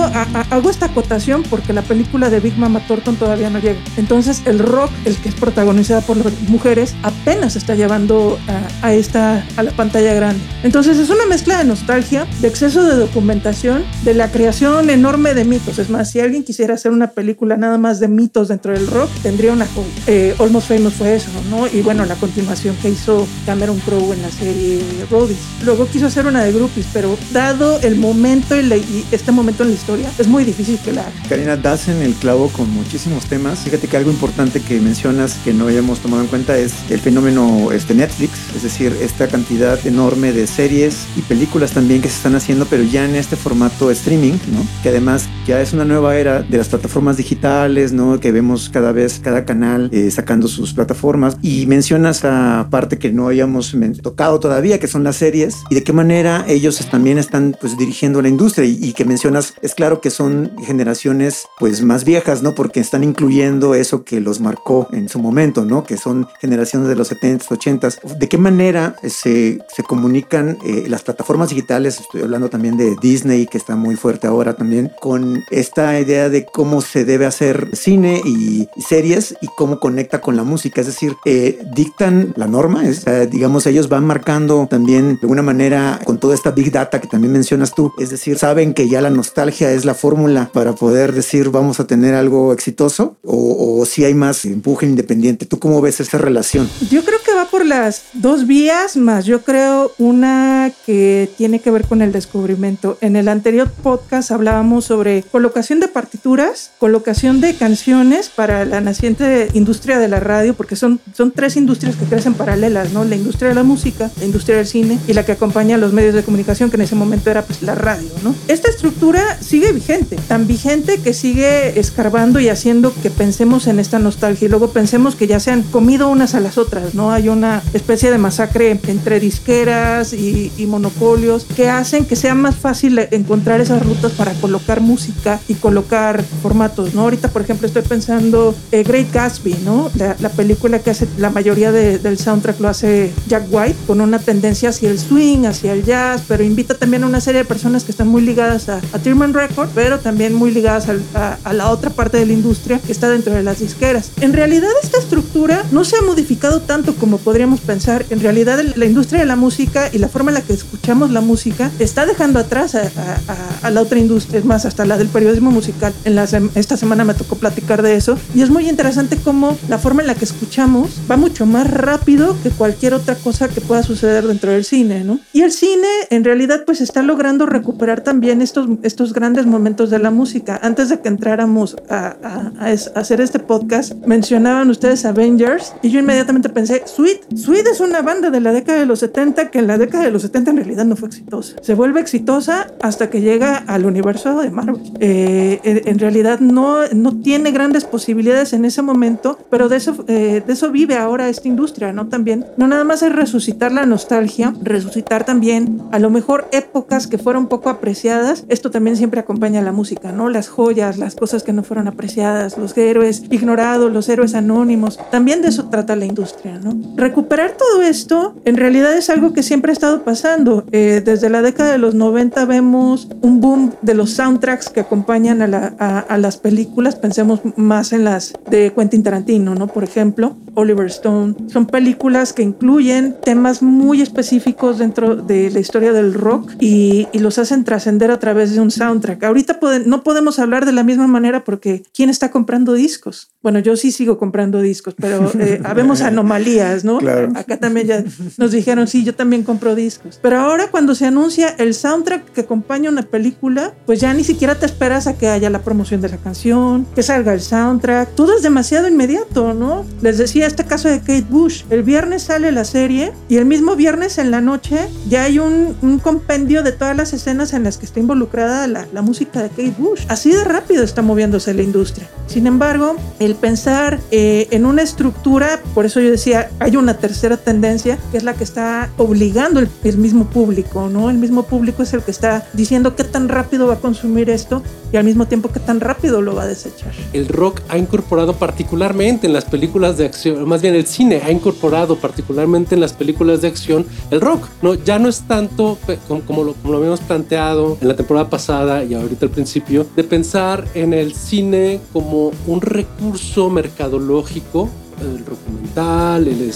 hago 0.50 0.70
esta 0.70 0.86
acotación 0.86 1.42
porque 1.48 1.72
la 1.72 1.82
película 1.82 2.30
de 2.30 2.40
Big 2.40 2.58
Mama 2.58 2.80
Thornton 2.86 3.16
todavía 3.16 3.50
no 3.50 3.58
llega. 3.58 3.78
Entonces, 3.96 4.42
el 4.46 4.58
rock, 4.58 4.90
el 5.04 5.16
que 5.16 5.28
es 5.28 5.34
protagonizada 5.34 6.00
por 6.00 6.16
las 6.16 6.32
mujeres, 6.48 6.94
apenas 7.02 7.56
está 7.56 7.74
llevando 7.74 8.38
a, 8.82 8.92
esta, 8.94 9.44
a 9.56 9.62
la 9.62 9.70
pantalla 9.72 10.14
grande. 10.14 10.42
Entonces, 10.62 10.98
es 10.98 11.10
una 11.10 11.26
mezcla 11.26 11.58
de 11.58 11.64
nostalgia, 11.64 12.26
de 12.40 12.48
exceso 12.48 12.84
de 12.84 12.96
documentación, 12.96 13.84
de 14.04 14.14
la 14.14 14.30
creación 14.30 14.90
enorme 14.90 15.34
de 15.34 15.44
mitos. 15.44 15.78
Es 15.78 15.90
más, 15.90 16.10
si 16.10 16.20
alguien 16.20 16.42
quisiera 16.42 16.74
hacer 16.74 16.90
una 16.90 17.08
película 17.08 17.56
nada 17.56 17.78
más 17.78 18.00
de 18.00 18.08
mitos 18.08 18.48
dentro 18.48 18.72
del 18.72 18.86
rock, 18.86 19.10
tendría 19.22 19.52
una. 19.52 19.66
Eh, 20.06 20.34
Almost 20.38 20.68
Famous 20.68 20.94
fue 20.94 21.14
eso, 21.14 21.28
¿no? 21.50 21.66
Y 21.66 21.82
bueno, 21.82 22.04
la 22.04 22.14
continuación 22.16 22.76
que 22.82 22.90
hizo 22.90 23.26
Cameron 23.44 23.78
Crowe 23.80 24.12
en 24.12 24.22
la 24.22 24.30
serie 24.30 24.80
Roadies. 25.10 25.38
Luego 25.64 25.86
quiso 25.86 26.06
hacer 26.06 26.26
una 26.26 26.42
de 26.42 26.52
groupies, 26.52 26.86
pero 26.92 27.16
dado 27.32 27.78
el 27.80 27.96
momento 27.96 28.56
y 28.56 28.62
la, 28.62 28.76
este 29.10 29.32
momento 29.32 29.62
en 29.62 29.70
la 29.70 29.74
historia 29.74 30.10
es 30.18 30.28
muy 30.28 30.44
difícil 30.44 30.78
que 30.78 30.92
la 30.92 31.06
Karina, 31.28 31.56
das 31.56 31.88
en 31.88 32.02
el 32.02 32.14
clavo 32.14 32.48
con 32.48 32.70
muchísimos 32.70 33.26
temas. 33.26 33.60
Fíjate 33.60 33.88
que 33.88 33.96
algo 33.96 34.10
importante 34.10 34.60
que 34.60 34.80
mencionas 34.80 35.34
que 35.44 35.52
no 35.52 35.64
habíamos 35.64 36.00
tomado 36.00 36.22
en 36.22 36.28
cuenta 36.28 36.56
es 36.56 36.74
el 36.90 37.00
fenómeno 37.00 37.72
este, 37.72 37.94
Netflix, 37.94 38.32
es 38.54 38.62
decir, 38.62 38.96
esta 39.00 39.28
cantidad 39.28 39.84
enorme 39.86 40.32
de 40.32 40.46
series 40.46 41.06
y 41.16 41.22
películas 41.22 41.72
también 41.72 42.02
que 42.02 42.08
se 42.08 42.16
están 42.16 42.34
haciendo, 42.34 42.66
pero 42.66 42.82
ya 42.82 43.04
en 43.04 43.16
este 43.16 43.36
formato 43.36 43.90
streaming, 43.90 44.34
¿no? 44.52 44.66
Que 44.82 44.90
además 44.90 45.28
ya 45.46 45.60
es 45.60 45.72
una 45.72 45.84
nueva 45.84 46.16
era 46.16 46.42
de 46.42 46.58
las 46.58 46.68
plataformas 46.68 47.16
digitales, 47.16 47.92
¿no? 47.92 48.20
Que 48.20 48.32
vemos 48.32 48.68
cada 48.68 48.92
vez 48.92 49.20
cada 49.22 49.44
canal 49.44 49.90
eh, 49.92 50.10
sacando 50.10 50.48
sus 50.48 50.72
plataformas 50.72 51.36
y 51.42 51.66
mencionas 51.66 52.24
a 52.24 52.68
parte 52.70 52.98
que 52.98 53.12
no 53.12 53.26
habíamos 53.26 53.74
tocado 54.02 54.40
todavía, 54.40 54.78
que 54.78 54.88
son 54.88 55.04
las 55.04 55.16
series 55.16 55.56
y 55.70 55.74
de 55.74 55.82
qué 55.82 55.92
manera 55.92 56.44
ellos 56.48 56.78
también 56.90 57.18
están 57.18 57.56
pues 57.60 57.76
dirigiendo 57.76 58.22
la 58.22 58.28
industria 58.28 58.66
y 58.86 58.92
que 58.92 59.04
mencionas, 59.04 59.54
es 59.62 59.74
claro 59.74 60.00
que 60.00 60.10
son 60.10 60.52
generaciones 60.62 61.48
pues 61.58 61.82
más 61.82 62.04
viejas, 62.04 62.44
¿no? 62.44 62.54
Porque 62.54 62.78
están 62.78 63.02
incluyendo 63.02 63.74
eso 63.74 64.04
que 64.04 64.20
los 64.20 64.38
marcó 64.38 64.86
en 64.92 65.08
su 65.08 65.18
momento, 65.18 65.64
¿no? 65.64 65.82
Que 65.82 65.96
son 65.96 66.28
generaciones 66.40 66.88
de 66.88 66.94
los 66.94 67.10
70s, 67.10 67.48
80s. 67.48 68.00
¿De 68.16 68.28
qué 68.28 68.38
manera 68.38 68.94
se, 69.02 69.58
se 69.74 69.82
comunican 69.82 70.58
eh, 70.64 70.84
las 70.86 71.02
plataformas 71.02 71.48
digitales? 71.48 71.98
Estoy 71.98 72.22
hablando 72.22 72.48
también 72.48 72.76
de 72.76 72.94
Disney, 73.02 73.48
que 73.48 73.58
está 73.58 73.74
muy 73.74 73.96
fuerte 73.96 74.28
ahora 74.28 74.54
también, 74.54 74.92
con 75.00 75.42
esta 75.50 75.98
idea 75.98 76.28
de 76.28 76.46
cómo 76.46 76.80
se 76.80 77.04
debe 77.04 77.26
hacer 77.26 77.70
cine 77.72 78.22
y, 78.24 78.68
series 78.80 79.36
y 79.40 79.48
cómo 79.56 79.80
conecta 79.80 80.20
con 80.20 80.36
la 80.36 80.44
música. 80.44 80.80
Es 80.80 80.86
decir, 80.86 81.16
eh, 81.24 81.58
dictan 81.74 82.34
la 82.36 82.46
norma, 82.46 82.86
es, 82.86 83.04
digamos, 83.30 83.66
ellos 83.66 83.88
van 83.88 84.06
marcando 84.06 84.68
también 84.70 85.16
de 85.16 85.22
alguna 85.22 85.42
manera 85.42 85.98
con 86.04 86.18
toda 86.18 86.36
esta 86.36 86.52
big 86.52 86.70
data 86.70 87.00
que 87.00 87.08
también 87.08 87.32
mencionas 87.32 87.74
tú. 87.74 87.92
Es 87.98 88.10
decir, 88.10 88.38
saben 88.38 88.75
que 88.76 88.88
ya 88.88 89.00
la 89.00 89.08
nostalgia 89.08 89.72
es 89.72 89.86
la 89.86 89.94
fórmula 89.94 90.50
para 90.52 90.74
poder 90.74 91.14
decir 91.14 91.48
vamos 91.48 91.80
a 91.80 91.86
tener 91.86 92.14
algo 92.14 92.52
exitoso 92.52 93.16
o, 93.24 93.84
si 93.86 94.04
hay 94.04 94.12
más 94.12 94.44
empuje 94.44 94.84
independiente. 94.84 95.46
¿Tú 95.46 95.58
cómo 95.58 95.80
ves 95.80 96.00
esa 96.00 96.18
relación? 96.18 96.68
Yo 96.90 97.02
creo 97.02 97.18
que 97.24 97.32
va 97.32 97.46
por 97.46 97.64
las 97.64 98.04
dos 98.12 98.46
vías, 98.46 98.96
más 98.96 99.24
yo 99.24 99.42
creo 99.42 99.92
una 99.96 100.70
que 100.84 101.30
tiene 101.38 101.60
que 101.60 101.70
ver 101.70 101.86
con 101.86 102.02
el 102.02 102.12
descubrimiento. 102.12 102.98
En 103.00 103.16
el 103.16 103.28
anterior 103.28 103.70
podcast 103.70 104.30
hablábamos 104.30 104.84
sobre 104.84 105.22
colocación 105.22 105.80
de 105.80 105.88
partituras, 105.88 106.72
colocación 106.78 107.40
de 107.40 107.54
canciones 107.54 108.28
para 108.28 108.66
la 108.66 108.82
naciente 108.82 109.48
industria 109.54 109.98
de 109.98 110.08
la 110.08 110.20
radio, 110.20 110.52
porque 110.52 110.76
son, 110.76 111.00
son 111.14 111.32
tres 111.32 111.56
industrias 111.56 111.96
que 111.96 112.04
crecen 112.04 112.34
paralelas, 112.34 112.92
¿no? 112.92 113.04
La 113.04 113.16
industria 113.16 113.48
de 113.48 113.54
la 113.54 113.62
música, 113.62 114.10
la 114.18 114.26
industria 114.26 114.58
del 114.58 114.66
cine 114.66 114.98
y 115.08 115.14
la 115.14 115.24
que 115.24 115.32
acompaña 115.32 115.76
a 115.76 115.78
los 115.78 115.94
medios 115.94 116.14
de 116.14 116.22
comunicación, 116.22 116.68
que 116.68 116.76
en 116.76 116.82
ese 116.82 116.94
momento 116.94 117.30
era 117.30 117.42
pues 117.42 117.62
la 117.62 117.74
radio, 117.74 118.10
¿no? 118.22 118.34
Esta 118.66 118.78
estructura 118.78 119.38
sigue 119.40 119.70
vigente, 119.70 120.16
tan 120.26 120.48
vigente 120.48 120.98
que 120.98 121.14
sigue 121.14 121.78
escarbando 121.78 122.40
y 122.40 122.48
haciendo 122.48 122.92
que 123.00 123.10
pensemos 123.10 123.68
en 123.68 123.78
esta 123.78 124.00
nostalgia 124.00 124.46
y 124.46 124.48
luego 124.48 124.70
pensemos 124.70 125.14
que 125.14 125.28
ya 125.28 125.38
se 125.38 125.52
han 125.52 125.62
comido 125.62 126.08
unas 126.08 126.34
a 126.34 126.40
las 126.40 126.58
otras, 126.58 126.92
¿no? 126.92 127.12
Hay 127.12 127.28
una 127.28 127.62
especie 127.74 128.10
de 128.10 128.18
masacre 128.18 128.80
entre 128.88 129.20
disqueras 129.20 130.12
y, 130.12 130.50
monopolios 130.66 131.46
que 131.54 131.68
hacen 131.68 132.06
que 132.06 132.16
sea 132.16 132.34
más 132.34 132.56
fácil 132.56 132.98
encontrar 133.12 133.60
esas 133.60 133.86
rutas 133.86 134.10
para 134.12 134.32
colocar 134.34 134.80
música 134.80 135.38
y 135.46 135.54
colocar 135.54 136.24
formatos, 136.42 136.92
¿no? 136.92 137.02
Ahorita, 137.02 137.28
por 137.28 137.42
ejemplo, 137.42 137.68
estoy 137.68 137.82
pensando 137.82 138.52
eh, 138.72 138.82
Great 138.82 139.12
Gatsby, 139.12 139.58
¿no? 139.64 139.92
La, 140.18 140.28
película 140.30 140.80
que 140.80 140.90
hace 140.90 141.06
la 141.18 141.30
mayoría 141.30 141.70
del 141.70 142.18
soundtrack 142.18 142.58
lo 142.58 142.68
hace 142.68 143.12
Jack 143.28 143.44
White 143.48 143.76
con 143.86 144.00
una 144.00 144.18
tendencia 144.18 144.70
hacia 144.70 144.90
el 144.90 144.98
swing, 144.98 145.44
hacia 145.44 145.72
el 145.72 145.84
jazz, 145.84 146.22
pero 146.26 146.42
invita 146.42 146.74
también 146.74 147.04
a 147.04 147.06
una 147.06 147.20
serie 147.20 147.42
de 147.42 147.44
personas 147.44 147.84
que 147.84 147.92
están 147.92 148.08
muy 148.08 148.22
ligadas 148.22 148.55
a, 148.68 148.80
a 148.92 148.98
Tierman 148.98 149.34
Record, 149.34 149.68
pero 149.74 150.00
también 150.00 150.34
muy 150.34 150.50
ligadas 150.50 150.88
a, 151.14 151.38
a 151.42 151.52
la 151.52 151.70
otra 151.70 151.90
parte 151.90 152.18
de 152.18 152.26
la 152.26 152.32
industria 152.32 152.78
que 152.78 152.92
está 152.92 153.08
dentro 153.08 153.34
de 153.34 153.42
las 153.42 153.60
disqueras. 153.60 154.10
En 154.20 154.32
realidad 154.32 154.70
esta 154.82 154.98
estructura 154.98 155.64
no 155.70 155.84
se 155.84 155.96
ha 155.96 156.02
modificado 156.02 156.60
tanto 156.62 156.94
como 156.94 157.18
podríamos 157.18 157.60
pensar. 157.60 158.04
En 158.10 158.20
realidad 158.20 158.62
la 158.74 158.86
industria 158.86 159.20
de 159.20 159.26
la 159.26 159.36
música 159.36 159.90
y 159.92 159.98
la 159.98 160.08
forma 160.08 160.30
en 160.30 160.34
la 160.34 160.40
que 160.40 160.52
escuchamos 160.52 161.10
la 161.10 161.20
música 161.20 161.70
está 161.78 162.06
dejando 162.06 162.38
atrás 162.38 162.74
a, 162.74 163.70
la 163.70 163.80
otra 163.80 163.98
industria, 163.98 164.38
es 164.38 164.44
más, 164.44 164.64
hasta 164.64 164.86
la 164.86 164.96
del 164.96 165.08
periodismo 165.08 165.50
musical. 165.50 165.92
En 166.04 166.14
la, 166.14 166.24
esta 166.54 166.76
semana 166.76 167.04
me 167.04 167.14
tocó 167.14 167.36
platicar 167.36 167.82
de 167.82 167.96
eso 167.96 168.18
y 168.34 168.42
es 168.42 168.50
muy 168.50 168.68
interesante 168.68 169.16
cómo 169.16 169.56
la 169.68 169.78
forma 169.78 170.02
en 170.02 170.08
la 170.08 170.14
que 170.14 170.24
escuchamos 170.24 170.90
va 171.10 171.16
mucho 171.16 171.46
más 171.46 171.68
rápido 171.70 172.36
que 172.42 172.50
cualquier 172.50 172.94
otra 172.94 173.14
cosa 173.16 173.48
que 173.48 173.60
pueda 173.60 173.82
suceder 173.82 174.26
dentro 174.26 174.52
del 174.52 174.64
cine, 174.64 175.04
¿no? 175.04 175.20
Y 175.32 175.42
el 175.42 175.52
cine 175.52 175.88
en 176.10 176.24
realidad 176.24 176.62
pues 176.64 176.80
está 176.80 177.02
logrando 177.02 177.46
recuperar 177.46 178.02
también 178.02 178.42
estos, 178.46 178.68
estos 178.82 179.12
grandes 179.12 179.46
momentos 179.46 179.90
de 179.90 179.98
la 179.98 180.10
música. 180.10 180.58
Antes 180.62 180.88
de 180.88 181.00
que 181.00 181.08
entráramos 181.08 181.76
a, 181.88 182.16
a 182.58 182.70
hacer 182.70 183.20
este 183.20 183.38
podcast, 183.38 183.92
mencionaban 184.06 184.70
ustedes 184.70 185.04
Avengers 185.04 185.74
y 185.82 185.90
yo 185.90 186.00
inmediatamente 186.00 186.48
pensé, 186.48 186.82
Sweet, 186.86 187.36
Sweet 187.36 187.66
es 187.66 187.80
una 187.80 188.02
banda 188.02 188.30
de 188.30 188.40
la 188.40 188.52
década 188.52 188.78
de 188.78 188.86
los 188.86 189.00
70 189.00 189.50
que 189.50 189.58
en 189.58 189.66
la 189.66 189.78
década 189.78 190.04
de 190.04 190.10
los 190.10 190.22
70 190.22 190.52
en 190.52 190.56
realidad 190.56 190.84
no 190.84 190.96
fue 190.96 191.08
exitosa. 191.08 191.56
Se 191.60 191.74
vuelve 191.74 192.00
exitosa 192.00 192.68
hasta 192.80 193.10
que 193.10 193.20
llega 193.20 193.56
al 193.56 193.84
universo 193.84 194.40
de 194.40 194.50
Marvel. 194.50 194.80
Eh, 195.00 195.82
en, 195.86 195.98
realidad 195.98 196.40
no, 196.40 196.86
no 196.94 197.20
tiene 197.20 197.50
grandes 197.50 197.84
posibilidades 197.84 198.52
en 198.52 198.64
ese 198.64 198.82
momento, 198.82 199.38
pero 199.50 199.68
de 199.68 199.76
eso, 199.76 200.04
eh, 200.08 200.42
de 200.46 200.52
eso 200.52 200.70
vive 200.70 200.96
ahora 200.96 201.28
esta 201.28 201.48
industria, 201.48 201.92
¿no? 201.92 202.08
También, 202.08 202.46
no 202.56 202.66
nada 202.66 202.84
más 202.84 203.02
es 203.02 203.12
resucitar 203.12 203.72
la 203.72 203.86
nostalgia, 203.86 204.54
resucitar 204.62 205.24
también 205.24 205.82
a 205.92 205.98
lo 205.98 206.10
mejor 206.10 206.48
épocas 206.52 207.06
que 207.06 207.18
fueron 207.18 207.48
poco 207.48 207.70
apreciadas. 207.70 208.25
Esto 208.48 208.70
también 208.70 208.96
siempre 208.96 209.20
acompaña 209.20 209.60
a 209.60 209.62
la 209.62 209.72
música, 209.72 210.12
¿no? 210.12 210.28
Las 210.28 210.48
joyas, 210.48 210.98
las 210.98 211.14
cosas 211.14 211.42
que 211.42 211.52
no 211.52 211.62
fueron 211.62 211.88
apreciadas, 211.88 212.58
los 212.58 212.76
héroes 212.76 213.24
ignorados, 213.30 213.92
los 213.92 214.08
héroes 214.08 214.34
anónimos. 214.34 214.98
También 215.10 215.42
de 215.42 215.48
eso 215.48 215.68
trata 215.68 215.96
la 215.96 216.06
industria, 216.06 216.58
¿no? 216.58 216.76
Recuperar 216.96 217.52
todo 217.52 217.82
esto 217.82 218.34
en 218.44 218.56
realidad 218.56 218.96
es 218.96 219.10
algo 219.10 219.32
que 219.32 219.42
siempre 219.42 219.72
ha 219.72 219.74
estado 219.74 220.02
pasando. 220.02 220.64
Eh, 220.72 221.02
desde 221.04 221.30
la 221.30 221.42
década 221.42 221.72
de 221.72 221.78
los 221.78 221.94
90 221.94 222.44
vemos 222.44 223.08
un 223.22 223.40
boom 223.40 223.72
de 223.82 223.94
los 223.94 224.10
soundtracks 224.10 224.68
que 224.68 224.80
acompañan 224.80 225.42
a, 225.42 226.18
las 226.18 226.36
películas. 226.36 226.96
Pensemos 226.96 227.40
más 227.56 227.92
en 227.92 228.04
las 228.04 228.32
de 228.50 228.72
Quentin 228.72 229.02
Tarantino, 229.02 229.54
¿no? 229.54 229.66
Por 229.66 229.84
ejemplo, 229.84 230.36
Oliver 230.54 230.86
Stone. 230.86 231.34
Son 231.48 231.66
películas 231.66 232.32
que 232.32 232.42
incluyen 232.42 233.16
temas 233.22 233.62
muy 233.62 234.00
específicos 234.02 234.78
dentro 234.78 235.16
de 235.16 235.50
la 235.50 235.60
historia 235.60 235.92
del 235.92 236.14
rock 236.14 236.52
y, 236.60 237.08
los 237.26 237.38
hacen 237.40 237.64
trascender 237.64 238.12
a 238.12 238.15
través 238.18 238.54
de 238.54 238.60
un 238.60 238.70
soundtrack. 238.70 239.22
Ahorita 239.24 239.58
no 239.84 240.02
podemos 240.02 240.38
hablar 240.38 240.66
de 240.66 240.72
la 240.72 240.82
misma 240.82 241.06
manera 241.06 241.44
porque 241.44 241.82
¿quién 241.94 242.10
está 242.10 242.30
comprando 242.30 242.74
discos? 242.74 243.28
Bueno, 243.42 243.58
yo 243.58 243.76
sí 243.76 243.92
sigo 243.92 244.18
comprando 244.18 244.60
discos, 244.60 244.94
pero 244.98 245.30
eh, 245.38 245.60
habemos 245.64 246.00
anomalías, 246.00 246.84
¿no? 246.84 246.98
Acá 247.34 247.56
también 247.58 247.86
ya 247.86 248.04
nos 248.38 248.50
dijeron, 248.50 248.86
sí, 248.86 249.04
yo 249.04 249.14
también 249.14 249.42
compro 249.42 249.74
discos. 249.74 250.18
Pero 250.22 250.38
ahora 250.40 250.68
cuando 250.70 250.94
se 250.94 251.06
anuncia 251.06 251.48
el 251.58 251.74
soundtrack 251.74 252.32
que 252.32 252.42
acompaña 252.42 252.90
una 252.90 253.02
película, 253.02 253.74
pues 253.86 254.00
ya 254.00 254.12
ni 254.14 254.24
siquiera 254.24 254.56
te 254.56 254.66
esperas 254.66 255.06
a 255.06 255.16
que 255.16 255.28
haya 255.28 255.50
la 255.50 255.62
promoción 255.62 256.00
de 256.00 256.08
la 256.08 256.16
canción, 256.16 256.86
que 256.94 257.02
salga 257.02 257.32
el 257.34 257.40
soundtrack. 257.40 258.14
Todo 258.14 258.36
es 258.36 258.42
demasiado 258.42 258.88
inmediato, 258.88 259.54
¿no? 259.54 259.84
Les 260.02 260.18
decía 260.18 260.46
este 260.46 260.64
caso 260.64 260.88
de 260.88 261.00
Kate 261.00 261.26
Bush. 261.28 261.64
El 261.70 261.82
viernes 261.82 262.24
sale 262.24 262.52
la 262.52 262.64
serie 262.64 263.12
y 263.28 263.36
el 263.36 263.44
mismo 263.44 263.76
viernes 263.76 264.18
en 264.18 264.30
la 264.30 264.40
noche 264.40 264.88
ya 265.08 265.24
hay 265.24 265.38
un, 265.38 265.76
un 265.82 265.98
compendio 265.98 266.62
de 266.62 266.72
todas 266.72 266.96
las 266.96 267.12
escenas 267.12 267.52
en 267.52 267.64
las 267.64 267.78
que 267.78 267.86
está 267.86 268.00
involucrada 268.06 268.68
la, 268.68 268.86
la 268.92 269.02
música 269.02 269.42
de 269.42 269.48
Kate 269.48 269.74
Bush. 269.76 270.04
Así 270.08 270.30
de 270.30 270.44
rápido 270.44 270.84
está 270.84 271.02
moviéndose 271.02 271.52
la 271.54 271.62
industria. 271.62 272.08
Sin 272.26 272.46
embargo, 272.46 272.96
el 273.18 273.34
pensar 273.34 274.00
eh, 274.10 274.48
en 274.50 274.64
una 274.64 274.82
estructura, 274.82 275.60
por 275.74 275.86
eso 275.86 276.00
yo 276.00 276.10
decía, 276.10 276.50
hay 276.60 276.76
una 276.76 276.94
tercera 276.94 277.36
tendencia 277.36 277.98
que 278.10 278.16
es 278.18 278.24
la 278.24 278.34
que 278.34 278.44
está 278.44 278.90
obligando 278.96 279.60
el, 279.60 279.68
el, 279.84 279.96
mismo 279.96 280.26
público, 280.26 280.88
¿no? 280.88 281.10
El 281.10 281.18
mismo 281.18 281.44
público 281.44 281.82
es 281.82 281.92
el 281.94 282.02
que 282.02 282.10
está 282.10 282.46
diciendo 282.52 282.94
qué 282.94 283.04
tan 283.04 283.28
rápido 283.28 283.66
va 283.66 283.74
a 283.74 283.80
consumir 283.80 284.30
esto 284.30 284.62
y 284.92 284.96
al 284.96 285.04
mismo 285.04 285.26
tiempo 285.26 285.50
qué 285.50 285.60
tan 285.60 285.80
rápido 285.80 286.20
lo 286.20 286.34
va 286.34 286.42
a 286.42 286.46
desechar. 286.46 286.92
El 287.12 287.28
rock 287.28 287.60
ha 287.68 287.78
incorporado 287.78 288.34
particularmente 288.34 289.26
en 289.26 289.32
las 289.32 289.44
películas 289.44 289.96
de 289.96 290.06
acción, 290.06 290.48
más 290.48 290.62
bien 290.62 290.74
el 290.74 290.86
cine 290.86 291.22
ha 291.24 291.30
incorporado 291.30 291.96
particularmente 291.96 292.74
en 292.74 292.80
las 292.80 292.92
películas 292.92 293.40
de 293.40 293.48
acción 293.48 293.86
el 294.10 294.20
rock, 294.20 294.46
¿no? 294.62 294.74
Ya 294.74 294.98
no 294.98 295.08
es 295.08 295.22
tanto 295.22 295.78
como, 296.26 296.44
lo, 296.44 296.54
como 296.54 296.72
lo 296.72 296.78
habíamos 296.78 297.00
planteado 297.00 297.78
en 297.80 297.88
la 297.88 297.95
temporada 297.96 298.28
pasada 298.30 298.84
y 298.84 298.94
ahorita 298.94 299.26
al 299.26 299.32
principio, 299.32 299.86
de 299.96 300.04
pensar 300.04 300.64
en 300.74 300.92
el 300.92 301.14
cine 301.14 301.80
como 301.92 302.32
un 302.46 302.60
recurso 302.60 303.50
mercadológico 303.50 304.68
el 305.00 305.24
documental, 305.24 306.28
el, 306.28 306.52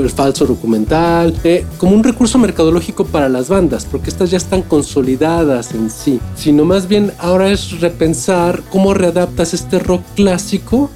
el, 0.00 0.10
falso 0.10 0.46
documental, 0.46 1.34
eh, 1.44 1.64
como 1.76 1.94
un 1.94 2.02
recurso 2.02 2.38
mercadológico 2.38 3.04
para 3.04 3.28
las 3.28 3.48
bandas, 3.48 3.84
porque 3.84 4.10
estas 4.10 4.30
ya 4.30 4.36
están 4.36 4.62
consolidadas 4.62 5.72
en 5.72 5.90
sí, 5.90 6.20
sino 6.34 6.64
más 6.64 6.88
bien 6.88 7.12
ahora 7.18 7.50
es 7.50 7.80
repensar 7.80 8.62
cómo 8.70 8.94
readaptas 8.94 9.54
este 9.54 9.78
rock 9.78 10.02
clásico 10.16 10.90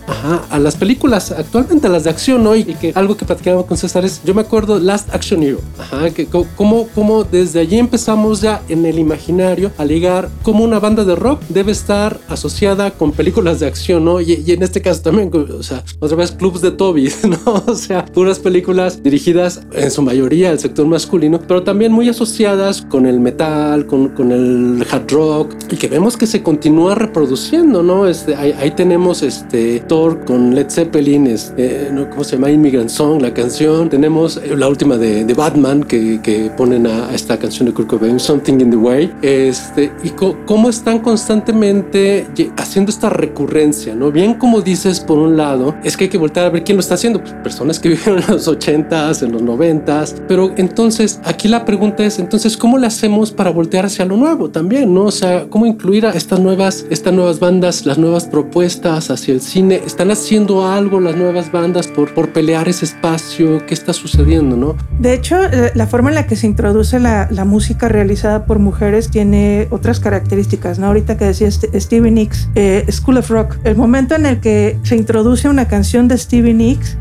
a 0.50 0.58
las 0.58 0.76
películas, 0.76 1.32
actualmente 1.32 1.86
a 1.86 1.90
las 1.90 2.04
de 2.04 2.10
acción 2.10 2.46
hoy, 2.46 2.60
y 2.60 2.74
que 2.74 2.92
algo 2.94 3.16
que 3.16 3.24
platicaba 3.24 3.66
con 3.66 3.76
César 3.76 4.04
es, 4.04 4.22
yo 4.24 4.34
me 4.34 4.42
acuerdo 4.42 4.78
Last 4.78 5.14
Action 5.14 5.42
Hero, 5.42 5.60
ajá, 5.78 6.10
que 6.10 6.26
cómo, 6.26 6.88
cómo 6.94 7.24
desde 7.24 7.60
allí 7.60 7.78
empezamos 7.78 8.40
ya 8.40 8.62
en 8.68 8.86
el 8.86 8.98
imaginario 8.98 9.72
a 9.78 9.84
ligar 9.84 10.28
cómo 10.42 10.64
una 10.64 10.78
banda 10.78 11.04
de 11.04 11.16
rock 11.16 11.42
debe 11.48 11.72
estar 11.72 12.18
asociada 12.28 12.92
con 12.92 13.12
películas 13.12 13.60
de 13.60 13.66
acción, 13.66 14.04
¿no? 14.04 14.20
Y, 14.20 14.42
y 14.46 14.52
en 14.52 14.62
este 14.62 14.80
caso 14.80 15.02
también, 15.02 15.30
o 15.34 15.62
sea, 15.62 15.84
otra 16.00 16.16
vez 16.16 16.32
clubs 16.32 16.61
de 16.62 16.70
Toby, 16.70 17.10
¿no? 17.28 17.62
O 17.66 17.74
sea, 17.74 18.04
puras 18.04 18.38
películas 18.38 19.02
dirigidas 19.02 19.62
en 19.72 19.90
su 19.90 20.02
mayoría 20.02 20.50
al 20.50 20.58
sector 20.58 20.86
masculino, 20.86 21.40
pero 21.46 21.62
también 21.62 21.92
muy 21.92 22.08
asociadas 22.08 22.82
con 22.82 23.06
el 23.06 23.20
metal, 23.20 23.86
con, 23.86 24.08
con 24.10 24.32
el 24.32 24.84
hard 24.90 25.10
rock, 25.10 25.54
y 25.70 25.76
que 25.76 25.88
vemos 25.88 26.16
que 26.16 26.26
se 26.26 26.42
continúa 26.42 26.94
reproduciendo, 26.94 27.82
¿no? 27.82 28.06
Este, 28.06 28.34
ahí, 28.34 28.70
tenemos 28.76 29.22
este 29.22 29.80
Thor 29.80 30.24
con 30.24 30.54
Led 30.54 30.70
Zeppelin, 30.70 31.26
este, 31.26 31.90
¿no? 31.92 32.08
¿cómo 32.10 32.24
se 32.24 32.36
llama? 32.36 32.50
Immigrant 32.50 32.88
Song, 32.88 33.20
la 33.20 33.34
canción. 33.34 33.88
Tenemos 33.88 34.36
eh, 34.36 34.56
la 34.56 34.68
última 34.68 34.96
de, 34.96 35.24
de 35.24 35.34
Batman 35.34 35.82
que, 35.82 36.20
que, 36.22 36.50
ponen 36.56 36.86
a, 36.86 37.12
esta 37.14 37.38
canción 37.38 37.66
de 37.66 37.74
Kurt 37.74 37.88
Cobain, 37.88 38.18
Something 38.18 38.60
in 38.60 38.70
the 38.70 38.76
Way. 38.76 39.12
Este, 39.22 39.92
y 40.02 40.10
cómo 40.10 40.68
están 40.68 41.00
constantemente 41.00 42.26
haciendo 42.56 42.90
esta 42.90 43.10
recurrencia, 43.10 43.94
¿no? 43.94 44.10
Bien 44.10 44.34
como 44.34 44.60
dices, 44.60 45.00
por 45.00 45.18
un 45.18 45.36
lado, 45.36 45.74
es 45.84 45.96
que 45.96 46.04
hay 46.04 46.10
que 46.10 46.18
voltar 46.18 46.46
a 46.46 46.50
ver 46.52 46.64
quién 46.64 46.76
lo 46.76 46.80
está 46.80 46.94
haciendo. 46.94 47.20
Pues 47.20 47.34
personas 47.42 47.78
que 47.78 47.88
vivieron 47.90 48.18
en 48.22 48.30
los 48.30 48.48
80s, 48.48 49.22
en 49.24 49.32
los 49.32 49.42
90s. 49.42 50.22
Pero 50.28 50.52
entonces 50.56 51.20
aquí 51.24 51.48
la 51.48 51.64
pregunta 51.64 52.04
es, 52.04 52.18
entonces, 52.18 52.56
¿cómo 52.56 52.78
le 52.78 52.86
hacemos 52.86 53.32
para 53.32 53.50
voltear 53.50 53.86
hacia 53.86 54.04
lo 54.04 54.16
nuevo 54.16 54.50
también? 54.50 54.94
¿no? 54.94 55.04
O 55.04 55.10
sea, 55.10 55.46
¿cómo 55.48 55.66
incluir 55.66 56.06
a 56.06 56.10
estas 56.10 56.40
nuevas, 56.40 56.86
estas 56.90 57.12
nuevas 57.12 57.40
bandas, 57.40 57.86
las 57.86 57.98
nuevas 57.98 58.26
propuestas 58.26 59.10
hacia 59.10 59.34
el 59.34 59.40
cine? 59.40 59.80
¿Están 59.84 60.10
haciendo 60.10 60.66
algo 60.66 61.00
las 61.00 61.16
nuevas 61.16 61.50
bandas 61.50 61.88
por, 61.88 62.14
por 62.14 62.32
pelear 62.32 62.68
ese 62.68 62.84
espacio? 62.84 63.66
¿Qué 63.66 63.74
está 63.74 63.92
sucediendo? 63.92 64.56
¿no? 64.56 64.76
De 64.98 65.14
hecho, 65.14 65.42
eh, 65.42 65.72
la 65.74 65.86
forma 65.86 66.10
en 66.10 66.14
la 66.14 66.26
que 66.26 66.36
se 66.36 66.46
introduce 66.46 66.98
la, 66.98 67.28
la 67.30 67.44
música 67.44 67.88
realizada 67.88 68.44
por 68.46 68.58
mujeres 68.58 69.10
tiene 69.10 69.68
otras 69.70 70.00
características. 70.00 70.78
¿no? 70.78 70.86
Ahorita 70.86 71.16
que 71.16 71.24
decía 71.26 71.50
Stevie 71.50 72.10
Nicks, 72.10 72.48
eh, 72.54 72.84
School 72.90 73.18
of 73.18 73.30
Rock, 73.30 73.56
el 73.64 73.76
momento 73.76 74.14
en 74.14 74.26
el 74.26 74.40
que 74.40 74.78
se 74.82 74.96
introduce 74.96 75.48
una 75.48 75.68
canción 75.68 76.08
de 76.08 76.18
Stevie 76.18 76.41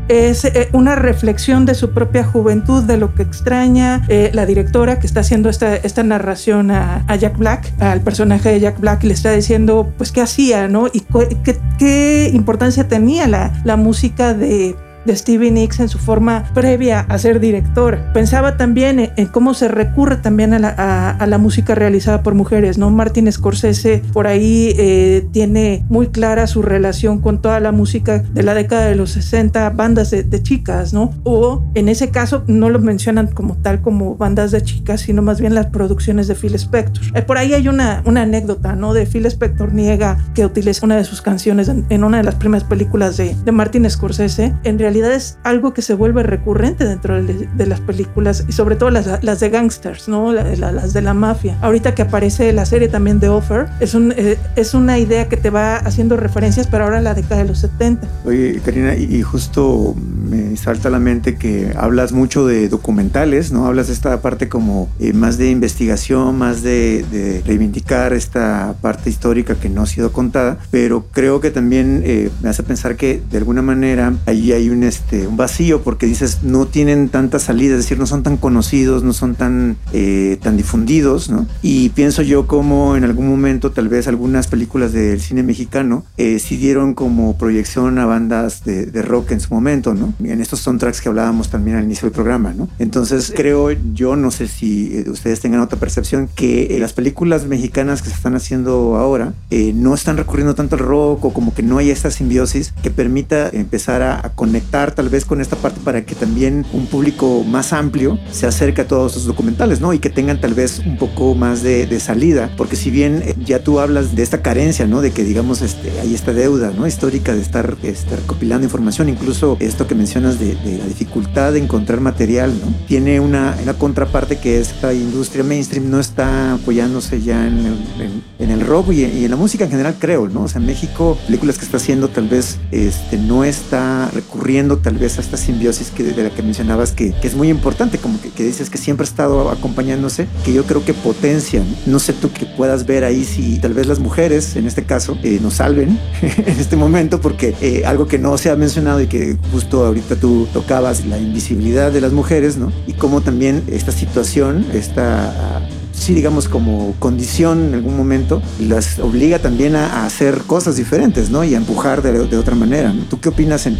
Es 0.08 0.44
eh, 0.44 0.68
una 0.72 0.96
reflexión 0.96 1.66
de 1.66 1.74
su 1.74 1.90
propia 1.90 2.24
juventud, 2.24 2.84
de 2.84 2.96
lo 2.96 3.14
que 3.14 3.22
extraña 3.22 4.06
la 4.32 4.46
directora 4.46 4.98
que 4.98 5.06
está 5.06 5.20
haciendo 5.20 5.48
esta, 5.48 5.76
esta 5.76 6.02
narración 6.02 6.70
a, 6.70 7.04
a, 7.08 7.16
Jack 7.16 7.36
Black, 7.38 7.72
al 7.80 8.00
personaje 8.00 8.50
de 8.50 8.60
Jack 8.60 8.80
Black, 8.80 9.04
y 9.04 9.08
le 9.08 9.14
está 9.14 9.32
diciendo, 9.32 9.92
pues, 9.96 10.12
qué 10.12 10.20
hacía, 10.20 10.68
¿no? 10.68 10.86
Y 10.92 11.00
qué, 11.44 11.58
qué 11.78 12.30
importancia 12.32 12.88
tenía 12.88 13.26
la, 13.26 13.52
la 13.64 13.76
música 13.76 14.34
de 14.34 14.76
de 15.04 15.16
Stevie 15.16 15.50
Nicks 15.50 15.80
en 15.80 15.88
su 15.88 15.98
forma 15.98 16.44
previa 16.54 17.00
a 17.00 17.18
ser 17.18 17.40
director. 17.40 17.98
Pensaba 18.12 18.56
también 18.56 19.12
en, 19.16 19.26
cómo 19.26 19.54
se 19.54 19.68
recurre 19.68 20.16
también 20.16 20.54
a 20.54 21.26
la, 21.26 21.38
música 21.38 21.74
realizada 21.74 22.22
por 22.22 22.34
mujeres, 22.34 22.78
¿no? 22.78 22.90
Martin 22.90 23.30
Scorsese 23.32 24.02
por 24.12 24.26
ahí 24.26 24.74
eh, 24.78 25.26
tiene 25.32 25.84
muy 25.88 26.08
clara 26.08 26.46
su 26.46 26.62
relación 26.62 27.20
con 27.20 27.40
toda 27.40 27.58
la 27.58 27.72
música 27.72 28.18
de 28.20 28.42
la 28.42 28.54
década 28.54 28.86
de 28.86 28.94
los 28.94 29.10
60, 29.10 29.70
bandas 29.70 30.10
de, 30.10 30.42
chicas, 30.42 30.92
¿no? 30.92 31.12
O 31.24 31.64
en 31.74 31.88
ese 31.88 32.10
caso 32.10 32.44
no 32.46 32.70
lo 32.70 32.78
mencionan 32.78 33.28
como 33.28 33.56
tal 33.56 33.80
como 33.80 34.16
bandas 34.16 34.50
de 34.52 34.62
chicas, 34.62 35.00
sino 35.00 35.22
más 35.22 35.40
bien 35.40 35.54
las 35.54 35.66
producciones 35.66 36.28
de 36.28 36.34
Phil 36.34 36.54
Spector. 36.54 37.02
Eh, 37.14 37.22
por 37.22 37.38
ahí 37.38 37.54
hay 37.54 37.66
una, 37.66 38.02
una 38.04 38.22
anécdota, 38.22 38.76
¿no? 38.76 38.94
De 38.94 39.06
Phil 39.06 39.26
Spector 39.26 39.72
niega 39.72 40.18
que 40.34 40.44
utilice 40.44 40.84
una 40.84 40.96
de 40.96 41.04
sus 41.04 41.22
canciones 41.22 41.68
en, 41.68 42.04
una 42.04 42.18
de 42.18 42.24
las 42.24 42.36
primeras 42.36 42.64
películas 42.64 43.16
de, 43.16 43.34
de 43.44 43.52
Martin 43.52 43.88
Scorsese. 43.90 44.54
En 44.64 44.78
realidad 44.78 44.91
realidad 44.92 45.14
es 45.14 45.38
algo 45.42 45.72
que 45.72 45.80
se 45.80 45.94
vuelve 45.94 46.22
recurrente 46.22 46.84
dentro 46.84 47.22
de, 47.22 47.66
las 47.66 47.80
películas 47.80 48.44
y 48.46 48.52
sobre 48.52 48.76
todo 48.76 48.90
las, 48.90 49.22
las 49.22 49.40
de 49.40 49.48
gangsters, 49.48 50.08
¿no? 50.08 50.32
las 50.32 50.92
de 50.92 51.00
la 51.00 51.14
mafia. 51.14 51.56
Ahorita 51.62 51.94
que 51.94 52.02
aparece 52.02 52.52
la 52.52 52.66
serie 52.66 52.88
también 52.88 53.18
de 53.18 53.28
Offer, 53.28 53.68
es, 53.80 53.94
un, 53.94 54.12
eh, 54.16 54.36
es 54.56 54.74
una 54.74 54.98
idea 54.98 55.28
que 55.28 55.38
te 55.38 55.48
va 55.48 55.76
haciendo 55.76 56.16
referencias, 56.16 56.66
pero 56.66 56.84
ahora 56.84 57.00
la 57.00 57.14
década 57.14 57.42
de 57.42 57.48
los 57.48 57.58
70. 57.58 58.06
Oye, 58.26 58.60
Karina, 58.62 58.94
y, 58.94 59.22
justo 59.22 59.94
me 60.32 60.56
salta 60.56 60.88
a 60.88 60.90
la 60.90 60.98
mente 60.98 61.36
que 61.36 61.72
hablas 61.76 62.12
mucho 62.12 62.46
de 62.46 62.68
documentales, 62.68 63.52
¿no? 63.52 63.66
Hablas 63.66 63.88
de 63.88 63.92
esta 63.92 64.20
parte 64.22 64.48
como 64.48 64.88
eh, 64.98 65.12
más 65.12 65.36
de 65.36 65.50
investigación, 65.50 66.38
más 66.38 66.62
de, 66.62 67.04
de, 67.10 67.42
reivindicar 67.44 68.12
esta 68.12 68.74
parte 68.80 69.10
histórica 69.10 69.54
que 69.56 69.68
no 69.68 69.82
ha 69.82 69.86
sido 69.86 70.12
contada, 70.12 70.58
pero 70.70 71.06
creo 71.12 71.40
que 71.40 71.50
también 71.50 72.02
eh, 72.04 72.30
me 72.42 72.48
hace 72.48 72.62
pensar 72.62 72.96
que 72.96 73.22
de 73.30 73.38
alguna 73.38 73.62
manera 73.62 74.14
ahí 74.26 74.52
hay 74.52 74.70
un 74.70 74.82
este, 74.82 75.26
un 75.26 75.36
vacío 75.36 75.82
porque 75.82 76.06
dices, 76.06 76.40
no 76.42 76.66
tienen 76.66 77.08
tanta 77.08 77.38
salida, 77.38 77.72
es 77.72 77.82
decir, 77.82 77.98
no 77.98 78.06
son 78.06 78.22
tan 78.22 78.36
conocidos, 78.36 79.02
no 79.02 79.12
son 79.12 79.34
tan, 79.34 79.76
eh, 79.92 80.38
tan 80.42 80.56
difundidos, 80.56 81.30
¿no? 81.30 81.46
Y 81.62 81.90
pienso 81.90 82.22
yo 82.22 82.46
como 82.46 82.96
en 82.96 83.04
algún 83.04 83.28
momento 83.28 83.70
tal 83.72 83.88
vez 83.88 84.08
algunas 84.08 84.46
películas 84.46 84.92
del 84.92 85.20
cine 85.20 85.42
mexicano 85.42 86.04
eh, 86.16 86.38
sí 86.38 86.56
dieron 86.56 86.94
como 86.94 87.36
proyección 87.36 87.98
a 87.98 88.06
bandas 88.06 88.64
de, 88.64 89.02
rock 89.02 89.32
en 89.32 89.40
su 89.40 89.52
momento, 89.52 89.94
¿no? 89.94 90.14
En 90.24 90.40
estos 90.40 90.60
soundtracks 90.60 91.00
que 91.00 91.08
hablábamos 91.08 91.48
también 91.48 91.76
al 91.76 91.84
inicio 91.84 92.06
del 92.06 92.14
programa, 92.14 92.52
¿no? 92.52 92.68
Entonces 92.78 93.32
creo 93.34 93.70
yo, 93.92 94.16
no 94.16 94.30
sé 94.30 94.48
si 94.48 94.96
eh, 94.96 95.10
ustedes 95.10 95.40
tengan 95.40 95.60
otra 95.60 95.78
percepción, 95.78 96.28
que 96.34 96.76
las 96.80 96.92
películas 96.92 97.46
mexicanas 97.46 98.02
que 98.02 98.08
se 98.08 98.16
están 98.16 98.34
haciendo 98.34 98.96
ahora 98.96 99.34
no 99.74 99.94
están 99.94 100.16
recurriendo 100.16 100.54
tanto 100.54 100.76
al 100.76 100.80
rock 100.80 101.24
o 101.24 101.32
como 101.32 101.54
que 101.54 101.62
no 101.62 101.78
hay 101.78 101.90
esta 101.90 102.10
simbiosis 102.10 102.72
que 102.82 102.90
permita 102.90 103.48
empezar 103.50 104.02
a 104.02 104.32
conectar 104.34 104.94
tal 104.94 105.08
vez 105.08 105.24
con 105.24 105.40
esta 105.40 105.56
parte 105.56 105.80
para 105.84 106.04
que 106.04 106.14
también 106.14 106.64
un 106.72 106.86
público 106.86 107.44
más 107.44 107.72
amplio 107.72 108.18
se 108.30 108.46
acerque 108.46 108.82
a 108.82 108.88
todos 108.88 109.12
estos 109.12 109.26
documentales, 109.26 109.80
¿no? 109.80 109.92
Y 109.92 109.98
que 109.98 110.10
tengan 110.10 110.40
tal 110.40 110.54
vez 110.54 110.80
un 110.80 110.96
poco 110.96 111.34
más 111.34 111.62
de, 111.62 112.00
salida, 112.00 112.50
porque 112.56 112.74
si 112.74 112.90
bien 112.90 113.22
eh, 113.24 113.34
ya 113.44 113.62
tú 113.62 113.78
hablas 113.78 114.16
de 114.16 114.22
esta 114.22 114.42
carencia, 114.42 114.86
¿no? 114.86 115.02
De 115.02 115.10
que 115.10 115.24
digamos 115.24 115.62
este, 115.62 116.00
hay 116.00 116.14
esta 116.14 116.32
deuda, 116.32 116.72
¿no? 116.76 116.86
Histórica 116.86 117.34
de 117.34 117.40
estar, 117.42 117.76
este, 117.82 118.16
recopilando 118.16 118.64
información, 118.64 119.08
incluso 119.08 119.56
esto 119.60 119.86
que 119.86 119.94
mencionas 120.02 120.40
de, 120.40 120.54
la 120.78 120.86
dificultad 120.86 121.52
de 121.52 121.60
encontrar 121.60 122.00
material, 122.00 122.52
¿no? 122.60 122.74
Tiene 122.88 123.20
una, 123.20 123.56
una 123.62 123.74
contraparte 123.74 124.38
que 124.38 124.58
esta 124.58 124.92
industria 124.92 125.44
mainstream 125.44 125.90
no 125.90 126.00
está 126.00 126.54
apoyándose 126.54 127.22
ya 127.22 127.46
en 127.46 127.58
el, 127.66 128.22
en, 128.40 128.50
el 128.50 128.60
rock 128.62 128.90
y, 128.90 129.04
en 129.04 129.30
la 129.30 129.36
música 129.36 129.62
en 129.64 129.70
general, 129.70 129.94
creo, 130.00 130.28
¿no? 130.28 130.42
O 130.42 130.48
sea, 130.48 130.60
en 130.60 130.66
México, 130.66 131.16
películas 131.26 131.56
que 131.56 131.64
está 131.64 131.76
haciendo 131.76 132.08
tal 132.08 132.26
vez 132.26 132.58
este, 132.72 133.16
no 133.16 133.44
está 133.44 134.10
recurriendo 134.12 134.78
tal 134.78 134.98
vez 134.98 135.18
a 135.18 135.20
esta 135.20 135.36
simbiosis 135.36 135.90
que, 135.90 136.02
de 136.02 136.20
la 136.20 136.30
que 136.30 136.42
mencionabas 136.42 136.90
que, 136.90 137.14
es 137.22 137.36
muy 137.36 137.48
importante, 137.48 137.98
como 137.98 138.18
que, 138.20 138.42
dices 138.42 138.68
que 138.68 138.78
siempre 138.78 139.04
ha 139.04 139.08
estado 139.08 139.50
acompañándose, 139.50 140.26
que 140.44 140.52
yo 140.52 140.64
creo 140.64 140.84
que 140.84 140.94
potencia. 140.94 141.62
No 141.86 142.00
sé 142.00 142.12
tú 142.12 142.32
que 142.32 142.44
puedas 142.44 142.86
ver 142.86 143.04
ahí 143.04 143.24
si 143.24 143.60
tal 143.60 143.72
vez 143.72 143.86
las 143.86 144.00
mujeres, 144.00 144.56
en 144.56 144.66
este 144.66 144.82
caso, 144.82 145.16
eh, 145.22 145.38
nos 145.40 145.54
salven 145.54 145.96
en 146.22 146.58
este 146.58 146.74
momento, 146.74 147.20
porque 147.20 147.54
eh, 147.60 147.84
algo 147.86 148.08
que 148.08 148.18
no 148.18 148.36
se 148.36 148.50
ha 148.50 148.56
mencionado 148.56 149.00
y 149.00 149.06
que 149.06 149.36
justo 149.52 149.91
ahorita 149.92 150.16
tú 150.16 150.48
tocabas, 150.54 151.04
la 151.04 151.18
invisibilidad 151.18 151.92
de 151.92 152.00
las 152.00 152.12
mujeres, 152.12 152.56
¿no? 152.56 152.72
Y 152.86 152.94
cómo 152.94 153.20
también 153.20 153.62
esta 153.66 153.92
situación, 153.92 154.64
esta 154.72 155.60
sí, 156.02 156.14
digamos, 156.14 156.48
como 156.48 156.94
condición 156.98 157.68
en 157.68 157.74
algún 157.74 157.96
momento, 157.96 158.42
las 158.60 158.98
obliga 158.98 159.38
también 159.38 159.76
a, 159.76 160.04
hacer 160.04 160.38
cosas 160.46 160.76
diferentes, 160.76 161.30
¿no? 161.30 161.44
Y 161.44 161.54
a 161.54 161.58
empujar 161.58 162.02
de, 162.02 162.36
otra 162.36 162.54
manera. 162.54 162.92
¿Tú 163.08 163.20
qué 163.20 163.28
opinas 163.28 163.66
en, 163.66 163.78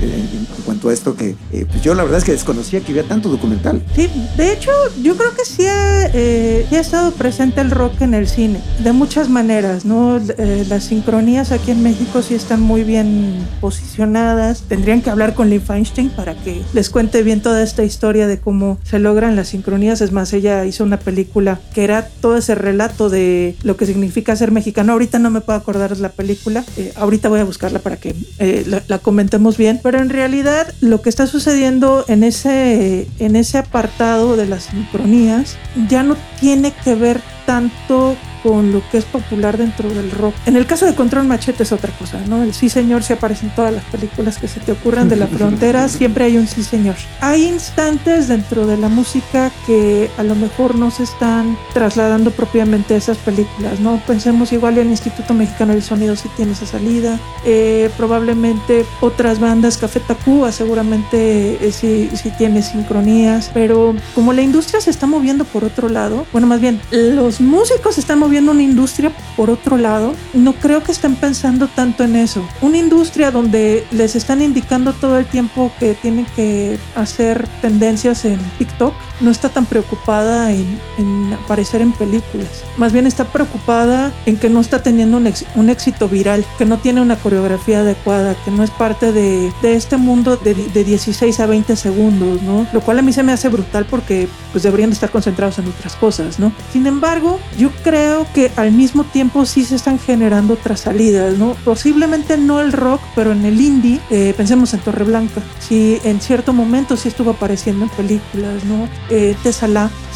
cuanto 0.65 0.89
a 0.89 0.93
esto? 0.93 1.17
Que 1.17 1.35
eh, 1.53 1.67
pues 1.69 1.83
yo 1.83 1.95
la 1.95 2.05
verdad 2.05 2.19
es 2.19 2.25
que 2.25 2.33
desconocía 2.33 2.81
que 2.81 2.93
había 2.93 3.03
tanto 3.03 3.29
documental. 3.29 3.83
Sí, 3.95 4.09
de 4.37 4.53
hecho, 4.53 4.71
yo 5.03 5.17
creo 5.17 5.35
que 5.35 5.45
sí 5.45 5.67
ha, 5.67 6.07
eh, 6.15 6.67
ha 6.71 6.79
estado 6.79 7.11
presente 7.13 7.61
el 7.61 7.71
rock 7.71 8.01
en 8.03 8.15
el 8.15 8.29
cine, 8.29 8.61
de 8.83 8.93
muchas 8.93 9.29
maneras, 9.29 9.85
¿no? 9.85 10.19
Eh, 10.19 10.65
las 10.69 10.85
sincronías 10.85 11.51
aquí 11.51 11.73
en 11.73 11.83
México 11.83 12.23
sí 12.23 12.35
están 12.35 12.61
muy 12.61 12.85
bien 12.85 13.35
posicionadas. 13.61 14.63
Tendrían 14.69 15.03
que 15.03 15.11
hablar 15.11 15.35
con 15.35 15.51
Lee 15.51 15.59
Feinstein 15.59 16.11
para 16.11 16.35
que 16.35 16.63
les 16.73 16.89
cuente 16.89 17.23
bien 17.23 17.43
toda 17.43 17.63
esta 17.63 17.83
historia 17.83 18.27
de 18.27 18.39
cómo 18.39 18.79
se 18.85 19.01
logran 19.01 19.35
las 19.35 19.49
sincronías. 19.49 20.01
Es 20.01 20.13
más, 20.13 20.33
ella 20.33 20.65
hizo 20.65 20.85
una 20.85 20.99
película 20.99 21.59
que 21.75 21.85
era 21.85 22.09
todo 22.21 22.37
ese 22.37 22.55
relato 22.55 23.09
de 23.09 23.57
lo 23.63 23.77
que 23.77 23.87
significa 23.87 24.37
ser 24.37 24.51
mexicano. 24.51 24.93
Ahorita 24.93 25.19
no 25.19 25.31
me 25.31 25.41
puedo 25.41 25.59
acordar 25.59 25.97
la 25.99 26.11
película, 26.11 26.65
eh, 26.77 26.93
ahorita 26.97 27.29
voy 27.29 27.41
a 27.41 27.45
buscarla 27.45 27.79
para 27.79 27.97
que 27.97 28.15
eh, 28.39 28.81
la, 28.87 28.99
comentemos 28.99 29.57
bien, 29.57 29.81
pero 29.83 29.99
en 29.99 30.11
realidad 30.11 30.73
lo 30.81 31.03
que 31.03 31.09
está 31.09 31.27
sucediendo 31.27 32.05
en 32.09 32.25
ese, 32.25 33.09
en 33.19 33.37
ese 33.37 33.59
apartado 33.59 34.37
de 34.37 34.47
las 34.47 34.65
sincronías 34.65 35.57
ya 35.89 36.03
no 36.03 36.17
tiene 36.41 36.73
que 36.85 36.95
ver 36.95 37.21
tanto 37.47 38.17
con 38.43 38.73
lo 38.73 38.83
que 38.91 38.99
es 38.99 39.05
popular 39.05 39.57
dentro 39.57 39.89
del 39.89 40.11
rock. 40.11 40.35
En 40.47 40.57
el 40.57 40.67
caso 40.67 40.87
de 40.87 40.95
Control 40.95 41.27
Machete 41.27 41.63
es 41.63 41.73
otra 41.73 41.93
cosa, 41.93 42.21
¿no? 42.27 42.43
El 42.43 42.55
sí 42.55 42.69
señor 42.69 43.03
se 43.03 43.15
aparece 43.15 43.47
en 43.47 43.55
todas 43.55 43.73
las 43.73 43.85
películas 43.85 44.39
que 44.39 44.49
se 44.49 44.61
te 44.61 44.73
ocurran 44.73 45.09
de 45.09 45.17
la 45.17 45.27
frontera, 45.39 45.89
siempre 45.89 46.25
hay 46.25 46.37
un 46.37 46.47
sí 46.47 46.63
señor. 46.63 46.97
Hay 47.21 47.45
instantes 47.47 48.29
dentro 48.29 48.67
de 48.67 48.77
la 48.77 48.89
música 48.89 49.51
que 49.67 50.11
a 50.17 50.23
lo 50.23 50.35
mejor 50.35 50.75
no 50.75 50.91
se 50.91 51.05
están 51.05 51.57
trasladando 51.73 52.31
propiamente 52.31 52.95
a 52.95 52.97
esas 52.97 53.19
películas, 53.19 53.81
¿no? 53.81 54.01
Pensemos 54.07 54.53
igual 54.53 54.79
el 54.79 54.89
Instituto 54.89 55.35
Mexicano 55.35 55.73
del 55.73 55.83
Sonido 55.83 56.17
si 56.17 56.29
tiene 56.31 56.53
esa 56.53 56.67
salida, 56.67 57.19
eh, 57.45 57.91
probablemente 57.97 58.85
otras 59.01 59.39
bandas, 59.39 59.79
Café 59.79 60.01
Tacuba 60.01 60.53
seguramente 60.53 61.59
eh, 61.67 61.73
sí, 61.73 62.11
sí 62.15 62.33
tiene 62.37 62.63
sincronías, 62.63 63.51
pero 63.55 63.95
como 64.15 64.33
la 64.33 64.43
industria 64.43 64.81
se 64.81 64.91
está 64.91 65.07
moviendo 65.07 65.45
por 65.45 65.65
otro 65.65 65.89
lado, 65.89 66.27
bueno, 66.33 66.47
más 66.47 66.61
bien 66.61 66.81
los 66.91 67.41
músicos 67.41 67.95
se 67.95 68.01
están 68.01 68.19
moviendo 68.19 68.32
viendo 68.33 68.51
una 68.51 68.63
industria 68.63 69.13
por 69.37 69.51
otro 69.51 69.77
lado, 69.77 70.15
no 70.33 70.55
creo 70.55 70.83
que 70.83 70.91
estén 70.91 71.15
pensando 71.15 71.69
tanto 71.69 72.03
en 72.03 72.17
eso. 72.17 72.45
Una 72.61 72.79
industria 72.79 73.31
donde 73.31 73.87
les 73.93 74.17
están 74.17 74.43
indicando 74.43 74.93
todo 74.93 75.19
el 75.19 75.27
tiempo 75.27 75.71
que 75.79 75.95
tienen 75.95 76.27
que 76.35 76.79
hacer 76.97 77.47
tendencias 77.61 78.25
en 78.25 78.41
TikTok, 78.59 78.95
no 79.21 79.31
está 79.31 79.49
tan 79.49 79.67
preocupada 79.67 80.51
en, 80.51 81.33
aparecer 81.45 81.81
en 81.81 81.93
películas. 81.93 82.65
Más 82.77 82.93
bien 82.93 83.07
está 83.07 83.25
preocupada 83.25 84.13
en 84.27 84.37
que 84.37 84.49
no 84.49 84.61
está 84.61 84.83
teniendo 84.83 85.17
un, 85.17 85.71
éxito 85.71 86.09
viral, 86.09 86.45
que 86.59 86.65
no 86.65 86.79
tiene 86.79 87.01
una 87.01 87.17
coreografía 87.17 87.81
adecuada, 87.81 88.35
que 88.45 88.51
no 88.51 88.65
es 88.65 88.71
parte 88.71 89.13
de, 89.13 89.53
este 89.63 89.97
mundo 89.97 90.37
de, 90.37 90.55
de, 90.55 90.85
16 90.85 91.39
a 91.39 91.47
20 91.47 91.77
segundos, 91.77 92.43
¿no? 92.43 92.67
Lo 92.73 92.81
cual 92.81 92.99
a 92.99 93.03
mí 93.03 93.13
se 93.13 93.23
me 93.23 93.33
hace 93.33 93.49
brutal 93.49 93.87
porque 93.89 94.29
pues 94.51 94.65
deberían 94.65 94.91
estar 94.91 95.11
concentrados 95.11 95.59
en 95.59 95.69
otras 95.69 95.95
cosas, 95.97 96.39
¿no? 96.39 96.53
Sin 96.73 96.87
embargo, 96.87 97.39
yo 97.59 97.71
creo 97.85 98.22
creo 98.23 98.51
que 98.51 98.61
al 98.61 98.73
mismo 98.73 99.05
tiempo 99.05 99.47
sí 99.47 99.65
se 99.65 99.77
están 99.77 99.99
generando 99.99 100.55
otras 100.55 100.81
salidas, 100.81 101.39
¿no? 101.39 101.55
Posiblemente 101.65 102.37
no 102.37 102.61
el 102.61 102.73
rock, 102.73 103.01
pero 103.15 103.33
en 103.33 103.45
el 103.45 103.61
indie, 103.61 104.01
eh, 104.11 104.35
pensemos 104.37 104.75
en 104.75 104.81
Torreblanca, 104.81 105.41
sí, 105.61 105.99
en 106.05 106.21
cierto 106.21 106.53
momento 106.53 106.97
sí 106.97 107.09
estuvo 107.09 107.31
apareciendo 107.31 107.85
en 107.85 107.91
películas, 107.91 108.65
¿no? 108.65 108.89
Eh, 109.11 109.37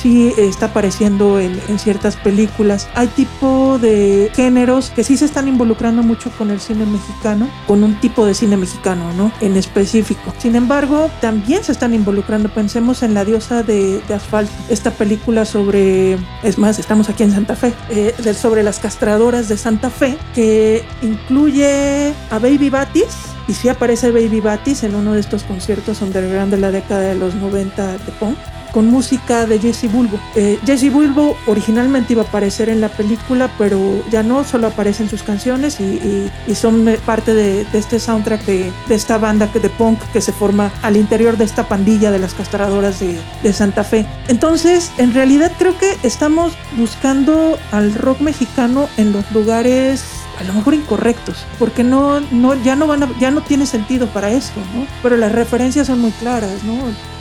sí 0.00 0.32
está 0.36 0.66
apareciendo 0.66 1.40
en, 1.40 1.58
en 1.68 1.78
ciertas 1.78 2.16
películas. 2.16 2.88
Hay 2.94 3.08
tipo 3.08 3.78
de 3.80 4.30
géneros 4.34 4.90
que 4.90 5.02
sí 5.02 5.16
se 5.16 5.24
están 5.24 5.48
involucrando 5.48 6.02
mucho 6.02 6.30
con 6.36 6.50
el 6.50 6.60
cine 6.60 6.84
mexicano, 6.84 7.48
con 7.66 7.82
un 7.82 7.98
tipo 8.00 8.26
de 8.26 8.34
cine 8.34 8.56
mexicano, 8.56 9.12
¿no? 9.14 9.32
En 9.40 9.56
específico. 9.56 10.34
Sin 10.38 10.54
embargo, 10.54 11.10
también 11.20 11.64
se 11.64 11.72
están 11.72 11.94
involucrando, 11.94 12.48
pensemos 12.50 13.02
en 13.02 13.14
La 13.14 13.24
diosa 13.24 13.62
de, 13.62 14.00
de 14.06 14.14
asfalto, 14.14 14.52
esta 14.68 14.90
película 14.90 15.44
sobre, 15.44 16.18
es 16.42 16.58
más, 16.58 16.78
estamos 16.78 17.08
aquí 17.08 17.22
en 17.22 17.32
Santa 17.32 17.56
Fe, 17.56 17.72
eh, 17.96 18.34
sobre 18.34 18.62
las 18.62 18.78
castradoras 18.78 19.48
de 19.48 19.56
Santa 19.56 19.90
Fe, 19.90 20.16
que 20.34 20.84
incluye 21.02 22.12
a 22.30 22.38
Baby 22.38 22.70
Batis, 22.70 23.16
y 23.48 23.54
sí 23.54 23.68
aparece 23.68 24.10
Baby 24.10 24.40
Batis 24.40 24.82
en 24.82 24.94
uno 24.94 25.14
de 25.14 25.20
estos 25.20 25.44
conciertos 25.44 26.02
underground 26.02 26.52
de 26.52 26.58
la 26.58 26.70
década 26.70 27.00
de 27.00 27.14
los 27.14 27.34
90 27.34 27.92
de 27.92 28.12
punk 28.18 28.36
con 28.76 28.90
música 28.90 29.46
de 29.46 29.58
Jesse 29.58 29.90
Bulbo. 29.90 30.20
Eh, 30.34 30.58
Jesse 30.66 30.92
Bulbo 30.92 31.34
originalmente 31.46 32.12
iba 32.12 32.20
a 32.20 32.26
aparecer 32.26 32.68
en 32.68 32.82
la 32.82 32.90
película, 32.90 33.50
pero 33.56 34.04
ya 34.10 34.22
no, 34.22 34.44
solo 34.44 34.66
aparecen 34.66 35.08
sus 35.08 35.22
canciones 35.22 35.80
y, 35.80 36.30
son 36.54 36.86
parte 37.06 37.32
de, 37.32 37.66
este 37.72 37.98
soundtrack 37.98 38.44
de, 38.44 38.70
esta 38.90 39.16
banda 39.16 39.46
de 39.46 39.70
punk 39.70 39.98
que 40.12 40.20
se 40.20 40.30
forma 40.30 40.70
al 40.82 40.98
interior 40.98 41.38
de 41.38 41.44
esta 41.44 41.66
pandilla 41.66 42.10
de 42.10 42.18
las 42.18 42.34
castradoras 42.34 43.00
de 43.00 43.52
Santa 43.54 43.82
Fe. 43.82 44.04
Entonces, 44.28 44.90
en 44.98 45.14
realidad 45.14 45.52
creo 45.66 45.78
que 45.78 46.06
estamos 46.06 46.52
buscando 46.76 47.58
al 47.72 47.92
rock 47.94 48.20
mexicano 48.20 48.88
en 48.96 49.12
los 49.12 49.30
lugares 49.32 50.04
a 50.38 50.44
lo 50.44 50.52
mejor 50.52 50.74
incorrectos, 50.74 51.44
porque 51.58 51.82
no, 51.82 52.20
no, 52.30 52.54
ya 52.62 52.76
no 52.76 52.86
van 52.86 53.02
a, 53.02 53.18
ya 53.18 53.32
no 53.32 53.40
tiene 53.40 53.66
sentido 53.66 54.06
para 54.06 54.30
esto, 54.30 54.60
¿no? 54.74 54.86
Pero 55.02 55.16
las 55.16 55.32
referencias 55.32 55.88
son 55.88 56.00
muy 56.00 56.12
claras, 56.12 56.62
¿no? 56.62 56.74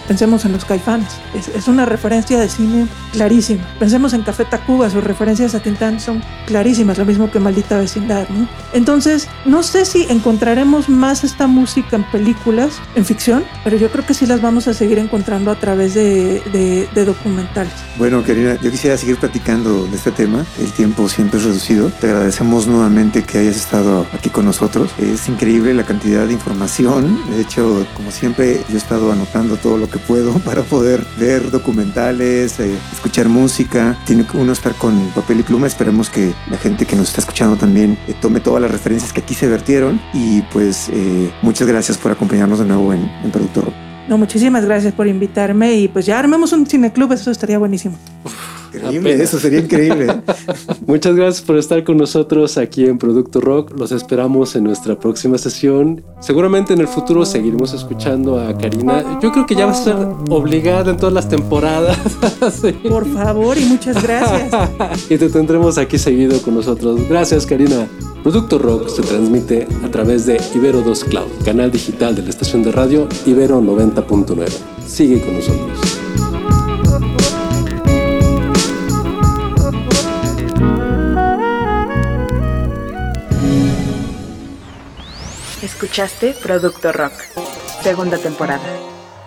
Pensemos 0.07 0.45
en 0.45 0.51
los 0.51 0.65
caifanes. 0.65 1.09
Es, 1.33 1.47
es, 1.49 1.67
una 1.67 1.85
referencia 1.85 2.39
de 2.39 2.47
cine 2.47 2.87
clarísima. 3.11 3.63
Pensemos 3.79 4.13
en 4.13 4.21
Café 4.21 4.45
Tacuba, 4.45 4.89
sus 4.89 5.03
referencias 5.03 5.55
a 5.55 5.59
Tintán 5.59 5.99
son 5.99 6.23
clarísimas, 6.45 6.97
lo 6.97 7.05
mismo 7.05 7.31
que 7.31 7.39
Maldita 7.39 7.77
Vecindad, 7.77 8.27
¿no? 8.29 8.47
Entonces, 8.73 9.27
no 9.45 9.63
sé 9.63 9.85
si 9.85 10.05
encontraremos 10.09 10.89
más 10.89 11.23
esta 11.23 11.47
música 11.47 11.95
en 11.95 12.03
películas, 12.11 12.79
en 12.95 13.05
ficción, 13.05 13.43
pero 13.63 13.77
yo 13.77 13.89
creo 13.89 14.05
que 14.05 14.13
sí 14.13 14.25
las 14.25 14.41
vamos 14.41 14.67
a 14.67 14.73
seguir 14.73 14.99
encontrando 14.99 15.51
a 15.51 15.55
través 15.55 15.93
de, 15.93 16.41
de, 16.51 16.87
de 16.93 17.05
documentales. 17.05 17.73
Bueno, 17.97 18.23
Karina, 18.23 18.59
yo 18.61 18.71
quisiera 18.71 18.97
seguir 18.97 19.17
platicando 19.17 19.85
de 19.87 19.95
este 19.95 20.11
tema. 20.11 20.45
El 20.59 20.71
tiempo 20.71 21.07
siempre 21.09 21.39
es 21.39 21.45
reducido. 21.45 21.89
Te 21.89 22.07
agradecemos 22.07 22.67
nuevamente 22.67 23.23
que 23.23 23.39
hayas 23.39 23.55
estado 23.55 24.05
aquí 24.13 24.29
con 24.29 24.45
nosotros. 24.45 24.91
Es 24.99 25.27
increíble 25.29 25.73
la 25.73 25.83
cantidad 25.83 26.27
de 26.27 26.33
información. 26.33 27.19
De 27.31 27.41
hecho, 27.41 27.85
como 27.95 28.11
siempre, 28.11 28.63
yo 28.69 28.75
he 28.75 28.77
estado 28.77 29.11
anotando 29.11 29.57
todo 29.57 29.77
lo 29.77 29.89
que 29.89 29.94
puedo 29.99 30.33
para 30.45 30.61
poder 30.63 31.05
ver 31.17 31.51
documentales, 31.51 32.59
eh, 32.59 32.77
escuchar 32.91 33.29
música. 33.29 33.97
Tiene 34.05 34.25
que 34.25 34.37
uno 34.37 34.51
estar 34.51 34.73
con 34.75 35.09
papel 35.15 35.39
y 35.39 35.43
pluma. 35.43 35.67
Esperemos 35.67 36.09
que 36.09 36.33
la 36.49 36.57
gente 36.57 36.85
que 36.85 36.95
nos 36.95 37.09
está 37.09 37.21
escuchando 37.21 37.55
también 37.55 37.97
eh, 38.07 38.15
tome 38.19 38.39
todas 38.39 38.61
las 38.61 38.71
referencias 38.71 39.13
que 39.13 39.21
aquí 39.21 39.33
se 39.33 39.47
vertieron. 39.47 40.01
Y 40.13 40.41
pues 40.53 40.89
eh, 40.91 41.31
muchas 41.41 41.67
gracias 41.67 41.97
por 41.97 42.11
acompañarnos 42.11 42.59
de 42.59 42.65
nuevo 42.65 42.93
en, 42.93 43.09
en 43.23 43.31
Producto 43.31 43.61
Rock. 43.61 43.73
No, 44.07 44.17
muchísimas 44.17 44.63
gracias 44.65 44.93
por 44.93 45.07
invitarme 45.07 45.73
y 45.73 45.87
pues 45.87 46.05
ya 46.05 46.19
armemos 46.19 46.53
un 46.53 46.67
cineclub, 46.67 47.11
eso 47.13 47.31
estaría 47.31 47.57
buenísimo. 47.57 47.97
Increíble, 48.75 49.09
Apenas. 49.11 49.27
eso 49.29 49.39
sería 49.39 49.59
increíble. 49.59 50.21
Muchas 50.87 51.15
gracias 51.15 51.45
por 51.45 51.57
estar 51.57 51.83
con 51.83 51.97
nosotros 51.97 52.57
aquí 52.57 52.85
en 52.85 52.97
Producto 52.97 53.41
Rock. 53.41 53.77
Los 53.77 53.91
esperamos 53.91 54.55
en 54.55 54.63
nuestra 54.65 54.99
próxima 54.99 55.37
sesión. 55.37 56.03
Seguramente 56.19 56.73
en 56.73 56.79
el 56.79 56.87
futuro 56.87 57.25
seguiremos 57.25 57.73
escuchando 57.73 58.39
a 58.39 58.57
Karina. 58.57 59.19
Yo 59.21 59.31
creo 59.31 59.45
que 59.45 59.55
ya 59.55 59.65
va 59.65 59.71
a 59.71 59.75
ser 59.75 59.95
obligada 60.29 60.91
en 60.91 60.97
todas 60.97 61.13
las 61.13 61.29
temporadas. 61.29 61.97
sí. 62.61 62.71
Por 62.87 63.05
favor 63.13 63.57
y 63.57 63.65
muchas 63.65 64.01
gracias. 64.01 64.51
y 65.09 65.17
te 65.17 65.29
tendremos 65.29 65.77
aquí 65.77 65.97
seguido 65.97 66.41
con 66.41 66.55
nosotros. 66.55 67.07
Gracias, 67.09 67.45
Karina. 67.45 67.87
Producto 68.23 68.57
Rock 68.57 68.87
se 68.89 69.03
transmite 69.03 69.67
a 69.83 69.91
través 69.91 70.25
de 70.25 70.41
Ibero 70.55 70.81
2 70.81 71.03
Cloud, 71.03 71.27
canal 71.43 71.71
digital 71.71 72.15
de 72.15 72.23
la 72.23 72.29
estación 72.29 72.63
de 72.63 72.71
radio 72.71 73.07
Ibero 73.27 73.61
90.9. 73.61 74.47
Sigue 74.87 75.21
con 75.21 75.35
nosotros. 75.35 76.54
Escuchaste 85.85 86.33
Producto 86.41 86.91
Rock, 86.91 87.13
segunda 87.83 88.17
temporada. 88.17 88.63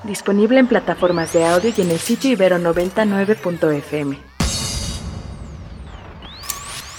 Disponible 0.02 0.58
en 0.58 0.66
plataformas 0.66 1.32
de 1.32 1.46
audio 1.46 1.72
y 1.76 1.80
en 1.80 1.92
el 1.92 2.00
sitio 2.00 2.36
ibero99.fm. 2.36 4.37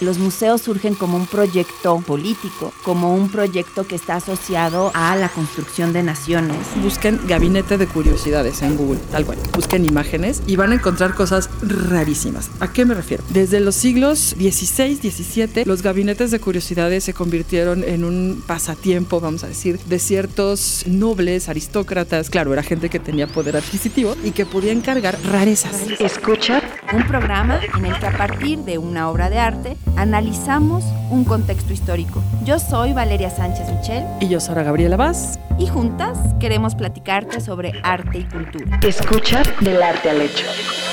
Los 0.02 0.18
museos 0.18 0.62
surgen 0.62 0.96
como 0.96 1.18
un 1.18 1.28
proyecto 1.28 2.00
político, 2.00 2.72
como 2.84 3.14
un 3.14 3.30
proyecto 3.30 3.86
que 3.86 3.96
está 3.96 4.16
asociado 4.16 4.92
a 4.94 5.16
la 5.18 5.28
construcción 5.28 5.92
de 5.92 6.04
naciones. 6.04 6.58
Busquen 6.82 7.20
Gabinete 7.28 7.78
de 7.78 7.86
Curiosidades 7.86 8.62
en 8.62 8.78
Google, 8.78 9.00
tal 9.12 9.26
cual. 9.26 9.38
Busquen 9.54 9.84
imágenes 9.84 10.42
y 10.48 10.56
van 10.56 10.72
a 10.72 10.76
encontrar 10.76 11.16
cosas 11.16 11.50
rarísimas. 11.62 12.50
¿A 12.62 12.72
qué 12.72 12.86
me 12.86 12.94
refiero? 12.94 13.24
Desde 13.30 13.60
los 13.60 13.76
siglos 13.76 14.36
XVI, 14.38 14.96
XVII, 14.96 15.66
los 15.66 15.82
gabinetes 15.82 16.32
de 16.32 16.40
curiosidades 16.40 17.04
se 17.04 17.14
convirtieron 17.14 17.84
en 17.84 18.06
un 18.06 18.42
pasatiempo, 18.48 19.20
vamos 19.20 19.44
a 19.44 19.48
decir, 19.48 19.80
de 19.80 20.00
ciertos 20.00 20.86
nobles, 20.88 21.50
aristócratas. 21.50 22.30
Claro, 22.30 22.54
era 22.54 22.64
gente 22.64 22.90
que 22.90 23.00
tenía 23.00 23.28
poder 23.28 23.58
adquisitivo 23.58 24.16
y 24.24 24.32
que 24.32 24.46
podía 24.46 24.72
encargar 24.72 25.18
rarezas. 25.26 25.76
Escucha 26.00 26.62
un 26.94 27.06
programa 27.08 27.60
en 27.78 27.86
el 27.86 27.98
que 28.00 28.08
a 28.08 28.18
partir 28.18 28.60
de 28.60 28.78
una 28.78 29.10
obra 29.10 29.30
de 29.30 29.40
arte 29.40 29.78
analizamos 29.96 30.84
un 31.10 31.24
contexto 31.24 31.74
histórico. 31.74 32.22
Yo 32.44 32.60
soy 32.60 32.94
Valeria 32.94 33.30
Sánchez 33.30 33.70
Michel. 33.72 34.04
Y 34.20 34.28
yo, 34.28 34.40
Sara 34.40 34.64
Gabriela 34.64 34.98
Vaz. 34.98 35.40
Y 35.58 35.68
juntas 35.68 36.18
queremos 36.40 36.76
platicarte 36.76 37.42
sobre 37.42 37.74
arte 37.84 38.20
y 38.20 38.24
cultura. 38.24 38.80
Escucha 38.82 39.44
del 39.60 39.82
arte 39.82 40.10
al 40.10 40.22
hecho. 40.22 40.46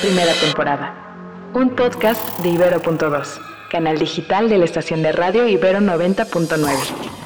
Primera 0.02 0.32
temporada. 0.34 0.94
Un 1.54 1.70
podcast 1.70 2.38
de 2.40 2.50
Ibero.2, 2.50 3.40
canal 3.70 3.98
digital 3.98 4.48
de 4.48 4.58
la 4.58 4.64
estación 4.64 5.02
de 5.02 5.12
radio 5.12 5.48
Ibero 5.48 5.80
90.9. 5.80 7.25